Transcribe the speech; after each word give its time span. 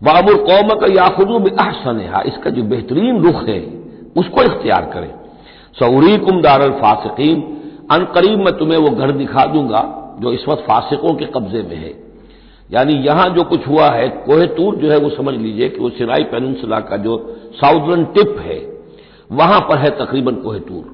बाबुल 0.00 0.36
कौम 0.46 0.74
का 0.76 0.86
याखुदू 0.94 1.38
में 1.38 1.50
अहसन 1.50 1.98
है 1.98 2.22
इसका 2.26 2.50
जो 2.50 2.62
बेहतरीन 2.62 3.22
रुख 3.22 3.42
है, 3.48 3.60
उसको 4.16 4.42
इख्तियार 4.42 4.90
करें। 4.94 5.10
सऊरी 5.78 6.16
कुम 6.18 6.40
दारल 6.42 6.70
फासिकीन, 6.72 7.42
अन 7.90 8.04
करीब 8.14 8.38
मैं 8.38 8.52
तुम्हें 8.58 8.78
वो 8.78 8.90
घर 8.90 9.10
दिखा 9.12 9.44
दूँगा, 9.44 9.82
जो 10.20 10.32
इस 10.32 10.44
वक्त 10.48 10.62
फासिकों 10.62 11.14
के 11.14 11.24
कब्जे 11.26 11.62
में 11.62 11.76
है। 11.76 11.94
यानी 12.70 12.94
यहाँ 12.98 13.28
जो 13.30 13.42
कुछ 13.44 13.66
हुआ 13.68 13.88
है, 13.90 14.08
कोहतूर 14.08 14.76
जो 14.76 14.90
है 14.90 14.98
वो 14.98 15.10
समझ 15.10 15.34
लीजिए 15.34 15.68
कि 15.68 15.80
वो 15.80 15.90
सिराई 15.90 16.24
पेनसुला 16.24 16.80
का 16.80 16.96
जो 16.96 17.18
साउदर्न 17.54 18.04
टिप 18.04 18.38
है, 18.40 18.58
वहाँ 19.32 19.60
पर 19.60 19.78
है 19.78 19.90
तकरीबन 19.90 20.34
कोहतूर। 20.36 20.84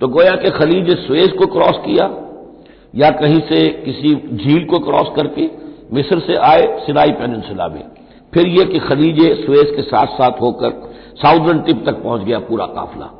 तो 0.00 0.08
गोया 0.08 0.36
के 0.36 0.50
खलीज 0.50 0.90
स्वेज 0.98 1.32
को 1.32 1.46
क्रॉस 1.46 1.82
किया, 1.86 2.10
या 2.94 3.10
कहीं 3.10 3.40
से 3.40 3.68
किसी 3.84 4.14
झील 4.36 4.64
को 4.64 4.78
क्रॉस 4.78 5.08
करके 5.16 5.50
मिस्र 5.92 6.18
से 6.20 6.36
आए 6.44 6.66
सिराई 6.86 7.12
पेनसुला 7.12 7.68
में। 7.68 7.84
फिर 8.34 8.46
यह 8.48 8.64
कि 8.64 8.78
खलीज 8.78 9.18
स्वेज 9.44 9.70
के 9.76 9.82
साथ 9.82 10.06
साथ 10.14 10.40
होकर 10.40 10.70
साउदर्न 11.16 11.60
टिप 11.62 11.84
तक 11.86 12.02
पहुँच 12.02 12.22
गया 12.22 12.38
पूरा 12.38 12.66
काफिला। 12.68 13.10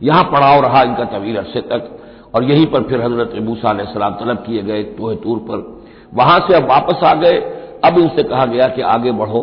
यहाँ 0.00 0.22
पड़ाव 0.24 0.60
रहा 0.62 0.82
इनका 0.82 1.04
तवील 1.10 1.36
अरसे 1.36 1.60
तक, 1.62 1.88
और 2.34 2.44
यहीं 2.44 2.66
पर 2.66 2.82
फिर 2.82 3.00
हज़रत 3.00 3.34
मूसा 3.42 3.72
सलाम 3.84 4.14
तलब 4.14 4.36
किए 4.36 4.62
गए 4.62 4.82
तोहे 4.92 5.16
तूर 5.16 5.38
पर। 5.50 5.66
वहाँ 6.14 6.38
से 6.40 6.56
अब 6.56 6.68
वापस 6.68 7.04
आ 7.04 7.14
गए। 7.14 7.38
अब 7.84 7.98
इनसे 7.98 8.22
कहा 8.22 8.44
गया 8.46 8.68
कि 8.68 8.82
आगे 8.88 9.12
बढ़ो, 9.12 9.40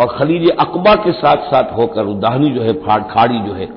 और 0.00 0.16
खलीज 0.18 0.48
अकबा 0.50 0.94
के 0.94 1.12
साथ 1.12 1.50
साथ 1.50 1.76
होकर 1.76 2.06
उदाहनी 2.06 2.50
जो 2.50 2.62
है, 2.62 2.72
फाड़, 2.80 3.02
खाड़ी 3.04 3.38
जो 3.38 3.52
है 3.52 3.68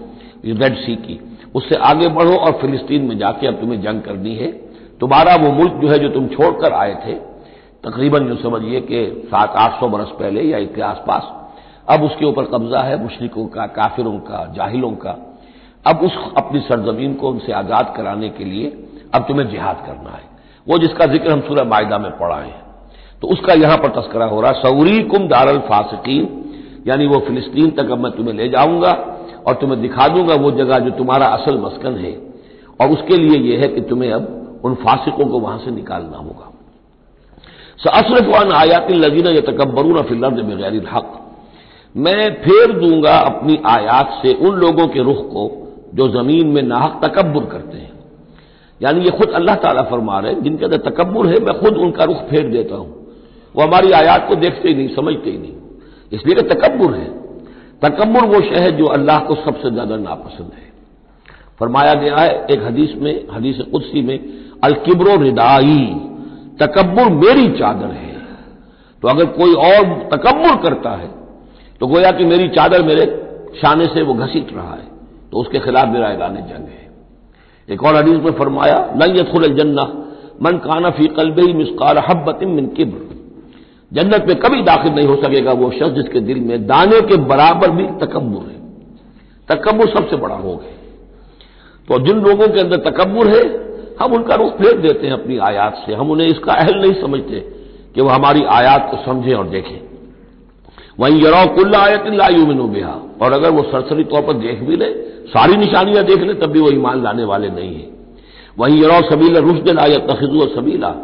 रेड 0.46 0.76
सी 0.76 0.96
की, 0.98 1.20
उससे 1.56 1.76
आगे 1.84 2.08
बढ़ो 2.12 2.36
और 2.36 2.52
फिलिस्तीन 2.62 3.02
में 3.02 3.18
जाके 3.18 3.48
अब 3.48 3.60
तुम्हें 3.60 3.82
जंग 3.82 4.02
करनी 4.02 4.36
है। 4.36 4.52
तुम्हारा 5.00 5.36
वो 5.36 5.52
मुल्क 5.52 5.74
जो 5.74 5.88
है, 5.88 6.00
जो 6.00 6.10
तुम 6.10 6.28
छोड़कर 6.28 6.74
आए 6.74 6.94
थे 7.06 7.14
तकरीबन 7.84 8.28
जो 8.28 8.36
समझिए 8.38 8.80
कि 8.82 9.28
सात, 9.28 9.54
आठ 9.56 9.80
सौ 9.80 9.88
बरस 9.88 10.12
पहले 10.20 10.42
या 10.44 10.58
इसके 10.60 10.82
आसपास, 10.84 11.32
अब 11.90 12.04
उसके 12.04 12.26
ऊपर 12.26 12.46
कब्जा 12.46 12.80
है 12.80 13.02
मुशरकों 13.04 13.46
का, 13.48 13.66
काफिरों 13.70 14.18
का, 14.20 14.46
जाहिलों 14.56 14.92
का। 14.96 15.16
अब 15.86 16.04
उस 16.04 16.18
अपनी 16.38 16.60
सरजमीन 16.62 17.14
को 17.14 17.30
उनसे 17.30 17.52
आज़ाद 17.54 17.94
कराने 17.98 18.30
के 18.30 18.44
लिए 18.46 18.68
अब 19.14 19.26
तुम्हें 19.28 19.48
जिहाद 19.50 19.84
करना 19.86 20.10
है। 20.10 20.24
वो 20.68 20.78
जिसका 20.78 21.06
ज़िक्र 21.06 21.32
हम 21.32 21.42
सूरह 21.42 21.64
मायदा 21.64 21.98
में 21.98 22.12
पढ़ाए 22.12 22.46
हैं। 22.46 22.62
तो 23.22 23.28
उसका 23.28 23.54
यहाँ 23.54 23.78
पर 23.78 23.90
तस्करा 23.92 24.26
हो 24.26 24.40
रहा 24.42 24.52
है 24.52 24.62
सऊरी 24.62 25.04
कुम 25.04 25.28
दारल 25.28 25.60
फासिकीन, 25.60 26.28
यानी 26.88 27.08
वो 27.08 27.20
फिलिस्तीन 27.20 27.70
तक 27.72 27.92
अब 27.92 28.00
मैं 28.00 28.12
तुम्हें 28.12 28.34
ले 28.36 28.48
जाऊँगा 28.50 28.92
और 29.48 29.56
तुम्हें 29.56 29.82
दिखा 29.82 30.08
दूँगा 30.08 30.36
वो 30.36 30.52
जगह 30.54 30.80
जो 30.80 30.92
तुम्हारा 30.92 31.28
असल 31.28 31.60
मस्कन 31.60 31.98
है। 31.98 32.16
और 32.80 32.90
उसके 32.90 33.18
लिए 33.18 33.40
यह 33.42 33.62
है 33.62 33.68
कि 33.68 33.82
तुम्हें 33.82 34.12
अब 34.12 34.62
उन 34.66 34.76
फासिकों 34.76 35.26
को 35.26 35.40
वहाँ 35.40 35.58
से 35.58 35.72
निकालना 35.72 36.18
होगा। 36.18 36.52
असरफान 37.92 38.52
आयातिल 38.52 39.04
लजीना 39.04 39.32
या 39.32 39.42
तकबरून 39.42 40.02
फिलर्द 40.02 40.40
बगैर 40.42 40.82
हक 40.92 41.20
मैं 41.96 42.30
फेर 42.42 42.72
दूँगा 42.72 43.18
अपनी 43.24 43.58
आयात 43.68 44.20
से 44.22 44.34
उन 44.42 44.56
लोगों 44.56 44.88
के 44.88 45.04
रुख 45.04 45.18
को 45.28 45.50
जो 45.94 46.08
ज़मीन 46.12 46.48
में 46.48 46.62
नाहक 46.64 47.00
तकबर 47.04 47.46
करते 47.46 47.78
हैं 47.78 47.92
यानी 48.82 49.02
ये 49.02 49.10
खुद 49.10 49.30
अल्लाह 49.32 49.56
ताला 49.56 49.82
फरमा 49.82 50.20
रहे 50.20 50.34
हैं 50.34 50.44
जिनके 50.44 50.66
अंदर 50.66 50.78
तकबर 50.86 51.28
है 51.28 51.40
मैं 51.40 51.60
खुद 51.60 51.78
उनका 51.78 52.04
रुख 52.04 52.24
फेर 52.30 52.48
देता 52.50 52.76
हूँ 52.76 53.04
वो 53.56 53.64
हमारी 53.64 53.92
आयात 53.92 54.28
को 54.30 54.36
देखते 54.36 54.70
ही 54.70 54.76
नहीं 54.76 54.88
समझते 54.96 55.30
ही 55.30 55.38
नहीं 55.38 55.54
इसलिए 56.12 56.36
कि 56.36 56.48
तकबर 56.50 56.94
है 56.94 57.10
तकबर 57.82 58.26
वो 58.26 58.42
शह 58.42 58.62
है 58.62 58.72
जो 58.72 58.86
अल्लाह 58.86 59.20
को 59.20 59.36
सबसे 59.36 59.72
ज़्यादा 59.72 59.98
नापसंद 59.98 60.52
है 60.54 60.72
फरमाया 61.60 61.94
गया 61.94 62.18
है 62.18 62.32
एक 62.52 62.64
हदीस 62.64 62.96
में 62.98 63.14
हदीस 63.34 63.62
कुदसी 63.72 64.02
में 64.02 64.18
अलकिब्रो 64.64 65.16
रिदाई 65.16 65.80
तकबर 66.60 67.10
मेरी 67.16 67.48
चादर 67.60 67.92
है। 67.94 68.12
तो 69.04 69.08
अगर 69.08 69.26
कोई 69.34 69.54
और 69.64 69.86
तकबर 70.12 70.56
करता 70.64 70.92
है 70.92 71.10
तो 71.82 71.88
गोया 71.88 72.12
कि 72.12 72.26
मेरी 72.26 72.48
चादर 72.50 72.84
मेरे 72.84 73.06
शाने 73.62 73.86
से 73.86 74.02
वो 74.02 74.14
घसीट 74.16 74.54
रहा 74.54 74.74
है 74.74 74.88
तो 75.32 75.38
उसके 75.38 75.60
खिलाफ 75.60 75.88
मेरा 75.90 76.10
ऐलान 76.10 76.36
जंग 76.36 76.68
है। 76.70 76.84
एक 77.70 77.84
और 77.84 77.96
हदीस 77.96 78.20
में 78.20 78.32
फरमाया, 78.32 78.78
लन 78.98 79.24
खुल 79.32 79.48
जन्ना 79.56 79.84
मन 80.42 80.58
काना 80.58 80.90
फ़ी 80.90 81.08
कल्ब 81.08 81.40
ही 81.40 81.54
मिसकार 81.54 81.98
हब्बतिम 82.08 82.50
मिन 82.50 82.68
किब्र। 82.68 83.02
जन्नत 83.92 84.26
में 84.28 84.36
कभी 84.36 84.62
दाखिल 84.62 84.94
नहीं 84.94 85.08
हो 85.08 85.16
सकेगा 85.16 85.52
वो 85.54 85.70
शख्स 85.72 85.92
जिसके 85.92 86.20
दिल 86.20 86.40
में 86.40 86.66
दाने 86.68 87.02
के 87.02 87.18
बराबर 87.26 87.72
भी 87.72 87.86
तकबर 88.00 88.50
है। 88.50 88.62
तकबर 89.50 89.90
सबसे 89.90 90.16
बड़ा 90.16 90.36
रोग 90.36 90.62
है। 90.62 90.74
तो 91.88 92.00
जिन 92.00 92.20
लोगों 92.20 92.48
के 92.48 92.60
अंदर 92.60 92.78
तकबर 92.90 93.28
है 93.28 93.42
हम 94.02 94.14
उनका 94.14 94.36
रुख 94.36 94.54
फेर 94.54 94.78
देते 94.78 95.08
हैं 95.08 95.14
अपनी 95.14 95.38
आयात 95.38 95.84
से। 95.86 95.94
हम 95.94 96.12
उन्हें 96.12 96.28
इसका 96.28 96.54
अहल 96.54 96.82
नहीं 96.82 97.02
समझते 97.02 97.40
कि 97.96 98.02
वह 98.02 98.14
हमारी 98.14 98.44
आयात 98.44 98.88
को 98.92 98.98
समझें 99.06 99.34
और 99.34 99.48
देखें। 99.48 99.82
वहीं 101.00 101.24
यरो 101.24 101.56
कुल्ला 101.56 101.80
आयत 101.80 102.04
लायुमिनो 102.08 102.64
बिहा। 102.64 103.16
और 103.22 103.32
अगर 103.32 103.50
वो 103.50 103.64
सरसरी 103.64 104.04
तौर 104.04 104.22
पर 104.22 104.34
देख 104.34 104.60
भी 104.60 104.76
ले, 104.76 104.86
सारी 105.28 105.58
निशानियाँ 105.58 106.04
देख 106.04 106.20
ले, 106.20 106.34
तब 106.34 106.48
भी 106.48 106.60
वो 106.60 106.70
ईमान 106.70 107.04
लाने 107.04 107.24
वाले 107.24 107.50
नहीं 107.50 107.76
है। 107.76 107.88
वहीं 108.60 108.84
यरो 108.84 109.10
सबीला 109.10 109.40
रुशद 109.40 109.80
आयत 109.80 110.08
तखजू 110.10 110.56
सबीला। 110.56 110.96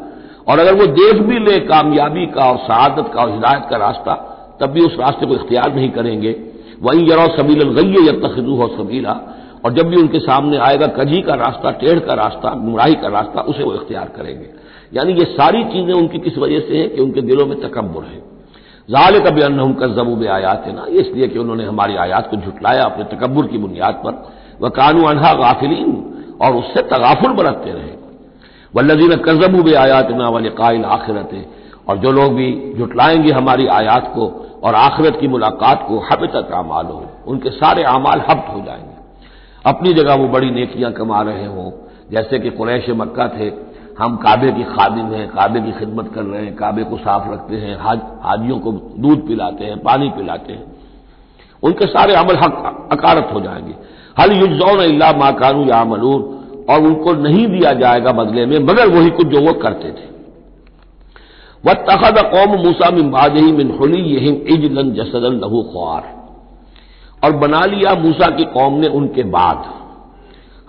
और 0.47 0.59
अगर 0.59 0.73
वो 0.73 0.85
देख 0.85 1.15
भी 1.15 1.39
ले 1.39 1.59
कामयाबी 1.59 2.25
का 2.25 2.51
और 2.51 2.57
शहादत 2.57 3.11
का 3.13 3.21
और 3.21 3.31
हिदायत 3.31 3.67
का 3.69 3.77
रास्ता, 3.77 4.35
तब 4.61 4.67
भी 4.67 4.81
उस 4.81 4.97
रास्ते 4.99 5.25
को 5.25 5.33
इख्तियार 5.33 5.75
नहीं 5.75 5.89
करेंगे। 5.89 6.35
वहीं 6.81 7.11
यरो 7.11 7.37
सबील 7.37 7.63
गई 7.63 8.05
या 8.05 8.27
तखजू 8.27 8.67
सबीला। 8.67 9.35
और 9.65 9.73
जब 9.73 9.87
भी 9.87 9.95
उनके 9.95 10.19
सामने 10.19 10.57
आएगा, 10.57 10.87
कजी 10.87 11.21
का 11.21 11.33
रास्ता, 11.33 11.71
टेढ़ 11.71 11.99
का 11.99 12.13
रास्ता 12.13 12.53
गुमराही 12.55 12.95
का 12.95 13.07
रास्ता, 13.07 13.41
उसे 13.41 13.63
वो 13.63 13.73
इख्तियार 13.73 14.07
करेंगे। 14.07 14.49
यानी 14.93 15.13
ये 15.13 15.25
सारी 15.25 15.63
चीज़ें 15.63 15.93
उनकी 15.93 16.19
किस 16.19 16.37
वजह 16.37 16.59
से 16.59 16.77
है 16.77 16.87
कि 16.87 17.01
उनके 17.01 17.21
दिलों 17.21 17.45
में 17.45 17.61
तकबर 17.61 18.03
है। 18.03 18.17
जाल 18.89 19.19
कभी 19.19 19.41
अन्न 19.41 19.73
का 19.73 19.85
जबूब 19.85 20.23
आयात 20.23 20.63
है 20.65 20.75
ना 20.75 20.85
इसलिए 20.89 21.27
कि 21.27 21.39
उन्होंने 21.39 21.65
हमारी 21.65 21.95
आयात 21.95 22.29
को 22.31 22.37
झुटलाया 22.37 22.83
अपने 22.83 23.03
तकबर 23.03 23.47
की 23.47 23.57
बुनियाद 23.57 23.93
पर। 23.93 24.33
वह 24.61 24.69
कानू 24.69 25.03
अनहा 25.03 25.33
गाफिलीन, 25.33 26.05
और 26.41 26.55
उससे 26.55 26.81
तगाफुल 26.81 27.31
बरतते 27.31 27.71
रहे। 27.71 27.93
वल्लजीन 28.75 29.15
कजबूब 29.15 29.67
आयात 29.69 30.11
ना 30.11 30.29
वाले 30.29 30.49
कायल 30.49 30.85
आखिरत, 30.85 31.47
और 31.89 31.97
जो 31.97 32.11
लोग 32.11 32.33
भी 32.33 32.73
झुटलाएँगे 32.77 33.31
हमारी 33.31 33.67
आयात 33.67 34.11
को 34.15 34.27
और 34.63 34.75
आखिरत 34.75 35.17
की 35.19 35.27
मुलाकात 35.27 35.85
को 35.87 35.99
हब 35.99 36.25
तक 36.25 36.51
अमाल 36.53 36.85
हो, 36.85 37.05
उनके 37.27 37.49
सारे 37.49 37.83
अमाल 37.83 38.21
हब्त 38.29 38.49
हो 38.49 38.61
जाएँगे। 38.61 38.98
अपनी 39.65 39.93
जगह 39.93 40.13
वो 40.13 40.27
बड़ी 40.27 40.51
नेकियाँ 40.51 40.91
कमा 40.91 41.21
रहे 41.21 41.45
हों। 41.45 41.71
जैसे 42.11 42.39
कि 42.39 42.49
कुरैश 42.49 42.85
मक्का 42.89 43.27
थे, 43.27 43.51
हम 43.99 44.15
काबे 44.15 44.51
की 44.51 44.63
खादिम 44.63 45.05
हैं, 45.05 45.29
काबे 45.29 45.61
की 45.61 45.71
खिदमत 45.71 46.11
कर 46.15 46.23
रहे 46.23 46.45
हैं, 46.45 46.55
काबे 46.55 46.83
को 46.83 46.97
साफ़ 46.97 47.31
रखते 47.31 47.55
हैं, 47.55 47.79
हाज, 47.79 47.99
हाजियों 48.21 48.59
को 48.59 48.71
दूध 48.71 49.27
पिलाते 49.27 49.65
हैं, 49.65 49.77
पानी 49.77 50.09
पिलाते 50.09 50.53
हैं। 50.53 50.63
उनके 51.63 51.85
सारे 51.85 52.13
अमल 52.13 52.35
हक, 52.35 52.89
अकारत 52.91 53.29
हो 53.33 53.41
जाएँगे। 53.41 53.73
हल 54.21 54.31
युजौन 54.31 54.79
अल्लाह 54.79 55.17
माकानू 55.17 55.65
या 55.65 55.83
मलूर 55.83 56.39
और 56.69 56.81
उनको 56.81 57.13
नहीं 57.13 57.47
दिया 57.47 57.73
जाएगा 57.73 58.11
बदले 58.11 58.45
में, 58.45 58.59
मगर 58.59 58.87
वही 58.87 59.09
कुछ 59.09 59.27
जो 59.27 59.41
वो 59.41 59.53
करते 59.53 59.91
थे। 59.91 60.19
वह 61.65 61.73
तखद 61.73 62.31
कौम 62.35 62.49
मूसा 62.49 62.89
बाजही 62.89 63.51
मिन 63.51 63.77
हुली 63.79 64.01
यहिम 64.01 64.35
इजलन 64.35 64.91
जसदन 64.91 65.41
लहू 65.43 65.63
ख्वार। 65.63 66.18
और 67.23 67.31
बना 67.37 67.65
लिया 67.65 67.93
मूसा 67.95 68.29
की 68.29 68.43
कौम 68.43 68.79
ने 68.79 68.87
उनके 68.87 69.23
बाद। 69.29 69.65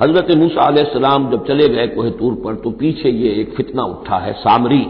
हज़रत 0.02 0.31
मूसा 0.37 0.62
आसलाम 0.62 1.31
जब 1.31 1.47
चले 1.47 1.69
गए 1.69 1.87
कोहतूर 1.87 2.35
पर 2.44 2.55
तो 2.55 2.70
पीछे 2.70 3.11
ये 3.11 3.32
एक 3.41 3.55
फितना 3.55 3.82
उठा 3.85 4.19
है, 4.19 4.32
सामरी। 4.32 4.85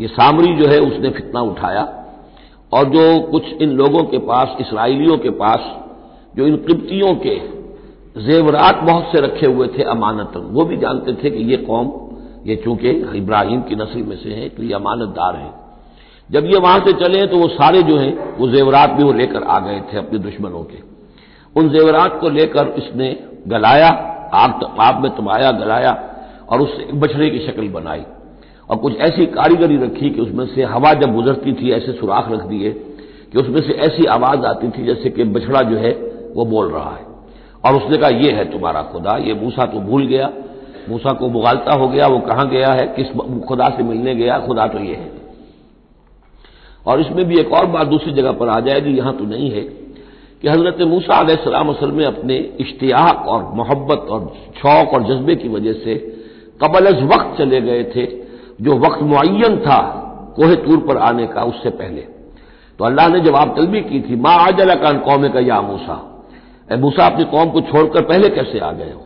ये 0.00 0.08
सामरी 0.08 0.54
जो 0.56 0.68
है, 0.68 0.78
उसने 0.80 1.10
फितना 1.10 1.40
उठाया। 1.42 1.82
और 2.72 2.84
जो 2.88 3.20
कुछ 3.22 3.44
इन 3.62 3.70
लोगों 3.72 4.02
के 4.04 4.18
पास, 4.18 4.56
इसराइलियों 4.60 5.16
के 5.18 5.30
पास, 5.38 5.70
जो 6.36 6.46
इन 6.46 6.56
किब्तियों 6.58 7.14
के 7.16 7.36
जेवरात 8.20 8.82
बहुत 8.84 9.12
से 9.12 9.20
रखे 9.20 9.46
हुए 9.46 9.66
थे 9.68 9.82
अमानतन 9.82 10.48
वो 10.52 10.64
भी 10.64 10.76
जानते 10.76 11.12
थे 11.14 11.30
कि 11.30 11.44
ये 11.44 11.56
कौम, 11.56 11.90
ये 12.46 12.56
चूँकि 12.56 12.90
इब्राहिम 13.16 13.60
की 13.62 13.74
नस्ल 13.74 14.02
में 14.02 14.16
से 14.16 14.30
है 14.30 14.48
तो 14.48 14.62
ये 14.62 14.74
अमानतदार 14.74 15.36
है। 15.36 15.50
जब 16.30 16.44
ये 16.44 16.58
वहाँ 16.58 16.78
से 16.78 16.92
चले 16.92 17.26
तो 17.26 17.38
वो 17.38 17.48
सारे 17.48 17.82
जो 17.82 17.96
हैं, 17.96 18.36
वो 18.38 18.48
जेवरात 18.48 18.90
भी 18.90 19.04
वो 19.04 19.12
लेकर 19.12 19.42
आ 19.42 19.58
गए 19.58 19.80
थे 19.80 19.98
अपने 19.98 20.18
दुश्मनों 20.18 20.62
के। 20.62 20.78
उन 21.56 21.68
जेवरात 21.68 22.20
को 22.20 22.28
लेकर 22.28 22.68
इसने 22.68 23.16
गलाया, 23.48 23.88
आग 24.34 24.64
आग 24.80 25.02
में 25.02 25.16
तमाया, 25.16 25.50
गलाया 25.52 26.10
और 26.48 26.60
उससे 26.60 26.92
बछड़े 26.92 27.30
की 27.30 27.38
शक्ल 27.38 27.68
बनाई 27.68 28.02
और 28.70 28.76
कुछ 28.76 28.96
ऐसी 28.96 29.26
कारीगरी 29.26 29.76
रखी 29.76 30.10
कि 30.10 30.20
उसमें 30.20 30.46
से 30.46 30.62
हवा 30.62 30.92
जब 30.94 31.14
गुजरती 31.14 31.52
थी, 31.52 31.70
ऐसे 31.70 31.92
सुराख 31.92 32.30
रख 32.30 32.42
दिए 32.42 32.70
कि 33.32 33.38
उसमें 33.38 33.60
से 33.60 33.72
ऐसी 33.72 34.04
आवाज़ 34.04 34.46
आती 34.46 34.68
थी 34.68 34.84
जैसे 34.86 35.10
कि 35.10 35.24
बछड़ा 35.24 35.62
जो 35.62 35.76
है, 35.76 35.92
वो 36.34 36.44
बोल 36.44 36.70
रहा 36.70 36.90
है। 36.90 37.06
और 37.64 37.82
उसने 37.82 37.96
कहा 37.96 38.08
यह 38.08 38.36
है 38.36 38.52
तुम्हारा 38.52 38.82
खुदा, 38.82 39.16
ये 39.16 39.34
मूसा 39.34 39.66
तो 39.66 39.80
भूल 39.80 40.06
गया। 40.06 40.30
मूसा 40.88 41.12
को 41.12 41.28
मुगालता 41.28 41.74
हो 41.74 41.88
गया, 41.88 42.06
वो 42.06 42.18
कहाँ 42.18 42.48
गया 42.48 42.72
है, 42.72 42.86
किस 42.86 43.10
खुदा 43.48 43.68
से 43.68 43.82
मिलने 43.82 44.14
गया, 44.14 44.38
खुदा 44.38 44.66
तो 44.66 44.78
ये 44.78 44.94
है। 44.94 45.19
और 46.86 47.00
इसमें 47.00 47.24
भी 47.28 47.38
एक 47.40 47.52
और 47.52 47.66
बात 47.66 47.86
दूसरी 47.86 48.12
जगह 48.12 48.32
पर 48.32 48.48
आ 48.48 48.58
जाएगी 48.60 48.96
यहाँ 48.96 49.16
तो 49.16 49.24
नहीं 49.24 49.50
है 49.50 49.62
कि 50.42 50.48
हज़रत 50.48 50.80
मूसा 50.88 51.14
आसलाम 51.14 51.68
असल 51.68 51.90
में 51.92 52.04
अपने 52.04 52.36
इश्तियाक 52.60 53.26
और 53.28 53.42
मोहब्बत 53.54 54.06
और 54.10 54.20
शौक 54.58 54.94
और 54.94 55.02
जज्बे 55.04 55.34
की 55.34 55.48
वजह 55.48 55.72
से 55.84 55.94
कबल 56.60 56.86
अज 56.86 57.02
वक्त 57.04 57.36
चले 57.38 57.60
गए 57.60 57.82
थे, 57.94 58.06
जो 58.60 58.78
वक्त 58.78 59.02
मुन 59.02 59.56
था 59.58 59.80
कोहे 60.36 60.56
तूर 60.56 60.78
पर 60.78 60.96
आने 60.98 61.26
का 61.26 61.42
उससे 61.42 61.70
पहले। 61.72 62.00
तो 62.78 62.84
अल्लाह 62.84 63.08
ने 63.08 63.20
जवाब 63.20 63.54
तलबी 63.56 63.80
की 63.82 64.00
थी, 64.00 64.16
माँ 64.16 64.36
आजल 64.38 64.74
कान 64.74 64.98
कौम 64.98 65.28
का 65.28 65.40
या 65.40 65.60
मूसा, 65.62 65.96
ए 66.70 66.76
मूसा 66.76 67.06
अपनी 67.06 67.24
कौम 67.26 67.50
को 67.50 67.60
छोड़कर 67.62 68.04
पहले 68.04 68.28
कैसे 68.28 68.58
आ 68.58 68.70
गए 68.72 68.92
हो? 68.92 69.02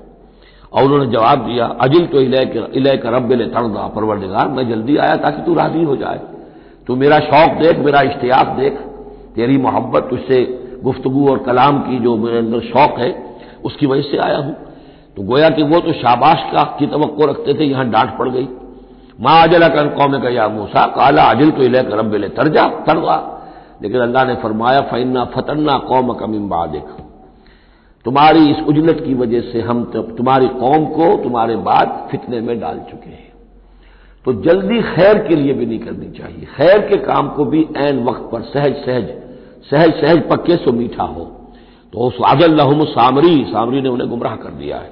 और 0.72 0.84
उन्होंने 0.84 1.06
जवाब 1.12 1.44
दिया, 1.46 1.66
अजिल 1.80 2.06
तो 2.06 2.20
इलय 2.20 2.96
का 2.96 3.10
रब 3.10 3.32
ले 3.32 3.46
तड़दा, 3.46 3.86
परवरदिगार, 3.88 4.48
मैं 4.48 4.68
जल्दी 4.68 4.96
आया 4.96 5.16
ताकि 5.16 5.42
तू 5.42 5.54
राज़ी 5.54 5.82
हो 5.84 5.96
जाए। 5.96 6.20
तू 6.86 6.96
मेरा 6.96 7.18
शौक 7.20 7.58
देख, 7.58 7.78
मेरा 7.78 8.00
इश्तियाक 8.02 8.56
देख। 8.56 8.78
तेरी 9.34 9.56
मोहब्बत 9.58 10.06
तुझसे 10.10 10.42
गुफ्तगु 10.84 11.28
और 11.28 11.38
कलाम 11.38 11.78
की 11.80 11.98
जो 11.98 12.16
मेरे 12.16 12.38
अंदर 12.38 12.60
शौक 12.62 12.98
है, 12.98 13.10
उसकी 13.64 13.86
वजह 13.86 14.02
से 14.02 14.18
आया 14.18 14.36
हूँ। 14.38 14.54
तो 15.16 15.22
गोया 15.22 15.48
कि 15.50 15.62
वो 15.62 15.80
तो 15.80 15.92
शाबाश 15.94 16.42
का, 16.52 16.62
की 16.78 16.86
तो 16.86 17.26
रखते 17.26 17.54
थे, 17.54 17.64
यहाँ 17.64 17.88
डांट 17.90 18.16
पड़ 18.18 18.28
गई। 18.28 18.48
माँ 19.20 19.42
अजला 19.42 19.68
कन 19.68 19.88
कौम 19.88 20.18
का 20.18 20.28
या 20.28 20.48
मूसा, 20.48 20.86
काला 20.86 21.22
अजिल 21.24 21.50
तो 21.50 21.62
इले 21.62 21.80
रब 21.92 22.14
ले 22.14 22.28
तरजा 22.30 22.66
तरवा 22.86 23.16
लेकिन 23.82 24.00
अल्लाह 24.00 24.24
ने 24.24 24.34
फरमाया, 24.34 24.80
फन्ना 24.82 25.24
फतन्ना 25.24 25.76
कौम 25.88 26.12
कमिम 26.14 26.48
बादिक। 26.48 26.86
तुम्हारी 28.04 28.50
इस 28.50 28.60
उजलत 28.68 29.02
की 29.06 29.14
वजह 29.14 29.40
से 29.52 29.60
हम 29.60 29.84
तुम्हारी 30.16 30.48
कौम 30.60 30.84
को 30.86 31.06
तुम्हारे 31.22 31.56
बाद 31.58 32.08
फितने 32.10 32.40
में 32.40 32.58
डाल 32.60 32.78
चुके 32.90 33.10
हैं। 33.10 33.23
तो 34.24 34.32
जल्दी 34.42 34.80
खैर 34.84 35.18
के 35.18 35.36
लिए 35.36 35.52
भी 35.52 35.66
नहीं 35.66 35.78
करनी 35.78 36.10
चाहिए। 36.18 36.46
खैर 36.56 36.78
के 36.80 36.96
काम 36.98 37.28
को 37.28 37.44
भी 37.44 37.60
एन 37.78 38.04
वक्त 38.04 38.28
पर 38.32 38.42
सहज 38.44 38.76
सहज 38.84 39.08
सहज 39.70 39.92
सहज 39.94 40.22
पक्के 40.30 40.56
सो 40.56 40.72
मीठा 40.72 41.04
हो। 41.04 41.24
तो 41.92 41.98
उस 41.98 42.16
आजल्लाहम 42.26 42.84
सामरी 42.86 43.44
सामरी 43.48 43.80
ने 43.80 43.88
उन्हें 43.88 44.08
गुमराह 44.10 44.36
कर 44.36 44.50
दिया 44.52 44.76
है। 44.76 44.90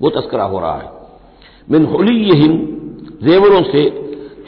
वो 0.00 0.10
तस्करा 0.10 0.44
हो 0.44 0.60
रहा 0.60 0.76
है। 0.76 0.90
मिन 1.68 1.84
होली 1.86 2.16
यहिन 2.24 2.54
जेवरों 3.22 3.62
से 3.62 3.82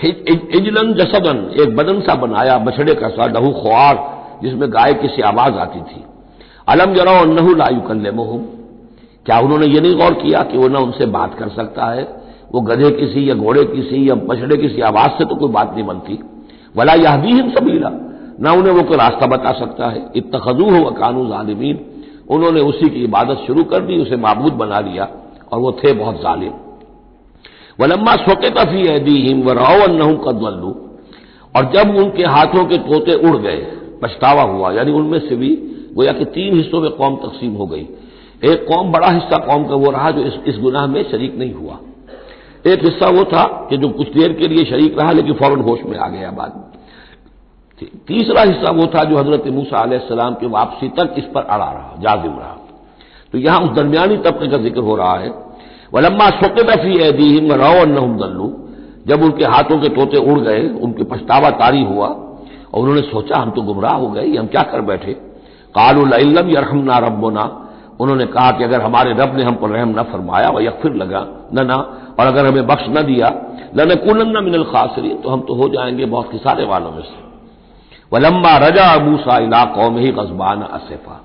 इजलन 0.04 0.92
जसदन, 0.94 1.36
एक 1.62 1.76
बदन 1.76 2.00
सा 2.00 2.14
बनाया, 2.14 2.58
बछड़े 2.58 2.94
का 2.94 3.08
सा 3.08 3.26
लहू 3.28 3.52
ख्वार 3.52 3.94
जिसमें 4.42 4.72
गाय 4.72 4.94
की 4.94 5.08
सी 5.08 5.22
आवाज़ 5.22 5.54
आती 5.58 5.80
थी। 5.82 6.04
अलम 6.68 6.94
जरा 6.94 7.20
नहू 7.24 7.54
लायु 7.54 7.80
कल्ले 7.80 8.10
क्या 9.26 9.38
उन्होंने 9.40 9.66
ये 9.66 9.80
नहीं 9.80 9.96
गौर 9.96 10.14
किया 10.14 10.42
कि 10.42 10.58
वो 10.58 10.68
ना 10.68 10.78
उनसे 10.78 11.06
बात 11.08 11.34
कर 11.34 11.48
सकता 11.50 11.84
है? 11.86 12.02
वो 12.54 12.60
गधे 12.60 12.90
किसी 12.90 13.28
या 13.30 13.34
घोड़े 13.34 13.64
किसी 13.64 14.08
या 14.10 14.14
बछड़े 14.14 14.56
किसी 14.56 14.80
आवाज़ 14.80 15.10
से 15.10 15.24
तो 15.24 15.34
कोई 15.34 15.48
बात 15.48 15.74
नहीं 15.74 15.84
बनती। 15.84 16.18
वला 16.76 16.92
यह 16.92 17.16
भी 17.16 17.32
हिम 17.32 17.50
सबीला। 17.50 17.90
ना 18.40 18.52
उन्हें 18.52 18.72
वो 18.72 18.82
कोई 18.82 18.96
रास्ता 18.96 19.26
बता 19.26 19.52
सकता 19.52 19.88
है। 19.90 20.10
इतना 20.16 20.38
इतखजू 20.38 20.70
हो 20.70 20.90
कानून 20.90 21.32
आलिमीन 21.32 21.80
उन्होंने 22.30 22.60
उसी 22.60 22.88
की 22.88 23.04
इबादत 23.04 23.44
शुरू 23.46 23.64
कर 23.64 23.80
दी 23.80 23.98
उसे 23.98 24.16
मबूद 24.16 24.52
बना 24.52 24.80
लिया 24.80 25.08
और 25.52 25.58
वो 25.58 25.72
थे 25.72 25.92
बहुत 25.92 26.14
जालिम। 26.14 26.52
वलम्मा 27.80 28.14
सोके 28.16 28.50
तफी 28.50 29.12
हिम 29.28 29.42
व 29.42 29.50
राव 29.50 29.80
कदवल्लू 30.24 30.70
और 31.54 31.70
जब 31.72 31.96
उनके 31.96 32.22
हाथों 32.22 32.64
के 32.64 32.78
तोते 32.78 33.14
उड़ 33.28 33.36
गए 33.36 33.56
पछतावा 34.02 34.42
हुआ 34.42 34.72
यानी 34.72 34.92
उनमें 34.92 35.18
से 35.18 35.36
भी 35.36 35.50
गोया 35.96 36.12
कि 36.12 36.24
तीन 36.24 36.56
हिस्सों 36.56 36.80
में 36.80 36.90
कौम 36.90 37.16
तकसीम 37.16 37.52
हो 37.52 37.66
गई। 37.66 37.88
एक 38.44 38.66
कौम 38.68 38.92
बड़ा 38.92 39.10
हिस्सा 39.10 39.38
कौम 39.38 39.64
का 39.64 39.74
वो 39.74 39.90
रहा 39.90 40.10
जो 40.10 40.22
इस, 40.22 40.34
इस 40.46 40.58
गुनाह 40.58 40.86
में 40.86 41.02
शरीक 41.10 41.38
नहीं 41.38 41.52
हुआ। 41.52 41.78
एक 42.66 42.84
हिस्सा 42.84 43.08
वो 43.08 43.24
था 43.24 43.66
कि 43.70 43.76
जो 43.76 43.88
कुछ 43.88 44.08
देर 44.08 44.32
के 44.32 44.48
लिए 44.48 44.64
शरीक 44.64 44.98
रहा, 44.98 45.12
लेकिन 45.12 45.34
फ़ौरन 45.34 45.60
होश 45.60 45.80
में 45.86 45.98
आ 45.98 46.08
गया 46.08 46.30
बाद 46.30 46.70
तीसरा 48.08 48.42
हिस्सा 48.42 48.70
वो 48.70 48.86
था 48.86 49.04
जो 49.04 49.16
हज़रत 49.18 49.46
मूसा 49.46 49.78
आसलाम 49.78 50.34
की 50.34 50.46
वापसी 50.46 50.88
तक 50.88 51.14
इस 51.18 51.24
पर 51.24 51.42
अड़ा 51.42 51.72
रहा, 51.72 51.96
जाजिम 52.00 52.32
रहा। 52.32 52.56
तो 53.32 53.38
यहाँ 53.38 53.60
उस 53.60 53.70
दरमियानी 53.70 54.16
तबके 54.16 54.48
का 54.48 54.56
ज़िक्र 54.56 54.80
हो 54.80 54.96
रहा 54.96 55.16
है। 55.18 55.28
वलम्मा 55.94 56.30
शोकदफी 56.30 56.98
एदीम 56.98 57.52
रौन 57.52 58.16
दल्लू। 58.16 58.52
जब 59.06 59.22
उनके 59.22 59.44
हाथों 59.44 59.78
के 59.78 59.88
तोते 59.88 60.16
उड़ 60.16 60.38
गए, 60.40 60.68
उनके 60.68 61.04
पछतावा 61.04 61.50
तारी 61.50 61.82
हुआ, 61.84 62.06
और 62.06 62.80
उन्होंने 62.80 63.00
सोचा, 63.00 63.36
हम 63.36 63.50
तो 63.50 63.62
गुमराह 63.62 63.94
हो 63.94 64.08
गए 64.08 64.36
हम 64.36 64.46
क्या 64.46 64.62
कर 64.62 64.80
बैठे? 64.80 65.12
कालुल्लम 65.74 66.48
ना 66.84 66.98
रबोना 66.98 67.63
उन्होंने 68.00 68.26
कहा 68.26 68.50
कि 68.50 68.64
अगर 68.64 68.80
हमारे 68.80 69.12
रब 69.12 69.36
ने 69.36 69.42
हम 69.42 69.54
पर 69.54 69.68
रहम 69.68 69.88
न 69.88 70.02
फरमाया, 70.02 70.48
वह 70.48 70.64
यकफिर 70.64 70.94
लगा, 70.94 71.26
न 71.54 71.66
ना। 71.66 71.74
और 72.20 72.26
अगर 72.26 72.46
हमें 72.46 72.66
बख्श 72.66 72.84
न 72.88 73.02
दिया 73.02 73.28
लन 73.76 73.94
कुलन्ना 73.94 74.40
मिनल 74.40 74.64
खासरी 74.64 75.14
तो 75.14 75.28
हम 75.28 75.40
तो 75.40 75.54
हो 75.54 75.68
जाएँगे 75.68 76.04
बहुत 76.04 76.30
किसारे 76.30 76.64
वालों 76.64 76.92
में 76.92 77.02
से। 77.02 77.24
वलम्बा 78.12 78.56
रजा 78.56 78.98
मूसा 78.98 79.38
इला 79.38 79.64
कौम 79.64 79.96
ही 79.96 80.10
गजबान 80.10 80.62
असफा। 80.62 81.20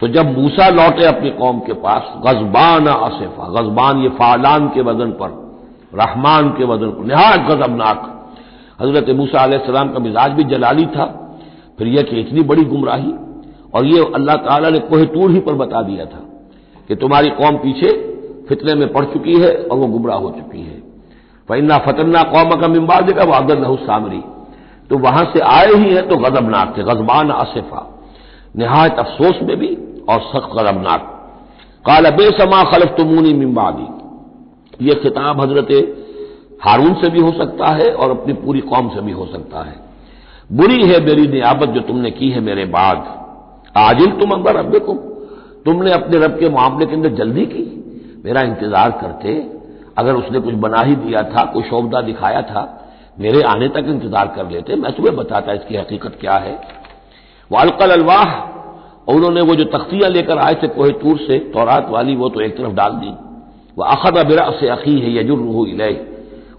तो 0.00 0.08
जब 0.08 0.38
मूसा 0.38 0.68
लौटे 0.68 1.04
अपनी 1.04 1.30
कौम 1.30 1.58
के 1.58 1.72
पास, 1.72 2.02
गजबान 2.26 2.86
असफा, 2.86 3.60
गजबान 3.60 3.98
ये 3.98 4.08
फालान 4.08 4.68
के 4.68 4.80
वज़न 4.80 5.10
पर, 5.10 5.28
रहमान 5.94 6.48
के 6.48 6.64
वज़न 6.64 6.86
पर, 6.86 7.04
निहायत 7.04 7.40
गजबनाक। 7.40 8.30
हज़रत 8.80 9.10
मूसा 9.10 9.40
आसलाम 9.40 9.92
का 9.92 9.98
मिजाज 9.98 10.32
भी 10.32 10.44
जलाली 10.44 10.86
था। 10.86 11.04
फिर 11.78 11.86
यह 11.86 12.02
कि 12.02 12.20
इतनी 12.20 12.40
बड़ी 12.40 12.64
गुमराही 12.64 13.12
और 13.74 13.86
ये 13.86 14.04
अल्लाह 14.14 14.36
ताला 14.44 14.70
ने 14.70 14.78
कोहे 14.88 15.06
टूर 15.06 15.30
ही 15.30 15.40
पर 15.40 15.54
बता 15.56 15.82
दिया 15.82 16.04
था 16.06 16.20
कि 16.88 16.96
तुम्हारी 16.96 17.30
कौम 17.32 17.56
पीछे 17.58 17.90
फितने 18.48 18.74
में 18.74 18.92
पड़ 18.92 19.04
चुकी 19.06 19.34
है 19.40 19.52
और 19.54 19.78
वो 19.78 19.86
गुमराह 19.88 20.18
हो 20.18 20.30
चुकी 20.30 20.62
है। 20.62 20.76
फन्ना 21.48 21.78
फतन्ना 21.80 22.22
कौम 22.30 22.54
का 22.60 22.68
मिम्बार 22.68 23.02
देगा 23.02 23.24
वो 23.24 23.32
अगर 23.34 23.58
नहू 23.58 23.76
सामरी। 23.82 24.22
तो 24.90 24.98
वहाँ 24.98 25.24
से 25.34 25.40
आए 25.48 25.72
ही 25.74 25.94
हैं 25.94 26.08
तो 26.08 26.16
गजबनाक 26.18 26.74
थे, 26.78 26.82
गजबान 26.84 27.30
आसिफा। 27.32 27.86
नहायत 28.56 28.98
अफसोस 28.98 29.42
में 29.42 29.56
भी 29.58 29.68
और 30.08 30.20
सख्त 30.22 30.50
गजबनाक 30.54 31.14
काला 31.84 32.10
बेसमा 32.12 32.62
खलफ 32.70 32.96
तुमूनी 32.96 33.32
मिम्बादी 33.34 33.86
ये 34.80 34.94
खिताब 34.94 35.40
हज़रत 35.40 35.68
हारून 36.62 36.94
से 36.94 37.10
भी 37.10 37.20
हो 37.20 37.30
सकता 37.32 37.66
है 37.74 37.92
और 37.92 38.10
अपनी 38.10 38.32
पूरी 38.36 38.60
कौम 38.62 38.88
से 38.88 39.00
भी 39.00 39.12
हो 39.12 39.26
सकता 39.26 39.62
है। 39.62 39.74
बुरी 40.50 40.86
है 40.86 41.00
मेरी 41.04 41.26
नियाबत 41.28 41.68
जो 41.68 41.80
तुमने 41.82 42.10
की 42.10 42.30
है 42.30 42.40
मेरे 42.40 42.64
बाद। 42.70 43.06
आजिल 43.74 44.10
तुम 44.10 44.30
अंदर 44.30 44.56
रब 44.56 44.76
को। 44.86 44.94
तुमने 45.64 45.92
अपने 45.92 46.18
रब 46.18 46.38
के 46.38 46.48
मामले 46.50 46.86
के 46.86 46.94
अंदर 46.94 47.14
जल्दी 47.14 47.44
की। 47.46 47.64
मेरा 48.24 48.42
इंतज़ार 48.42 48.90
करते, 49.00 49.34
अगर 49.98 50.14
उसने 50.14 50.40
कुछ 50.40 50.54
बना 50.56 50.80
ही 50.82 50.94
दिया 50.96 51.22
था, 51.24 51.44
कोई 51.44 51.62
शोभदा 51.62 52.00
दिखाया 52.02 52.42
था, 52.42 52.62
मेरे 53.18 53.42
आने 53.44 53.68
तक 53.68 53.84
इंतज़ार 53.88 54.26
कर 54.36 54.50
लेते। 54.50 54.76
मैं 54.76 54.92
तुम्हें 54.92 55.14
बताता 55.16 55.52
इसकी 55.52 55.76
हकीकत 55.76 56.16
क्या 56.20 56.36
है। 56.36 56.58
वालकल 57.50 57.90
अलवाह 57.90 58.28
उन्होंने 59.08 59.40
वो 59.40 59.54
जो 59.54 59.64
तख्तियाँ 59.66 60.10
लेकर 60.10 60.38
आए 60.38 60.54
थे 60.54 60.68
कोहे 60.68 60.92
तूर 60.94 61.18
से, 61.18 61.38
तौरात 61.52 61.88
वाली, 61.90 62.14
वो 62.16 62.28
तो 62.28 62.40
एक 62.40 62.56
तरफ़ 62.56 62.72
डाल 62.72 62.92
दी। 62.94 63.12
वह 63.78 63.86
अखद 63.86 64.26
बिरा 64.26 64.50
से 64.60 64.68
अखी 64.68 64.98
है 65.00 65.14
यजुर्रू 65.16 65.64
इले 65.66 65.92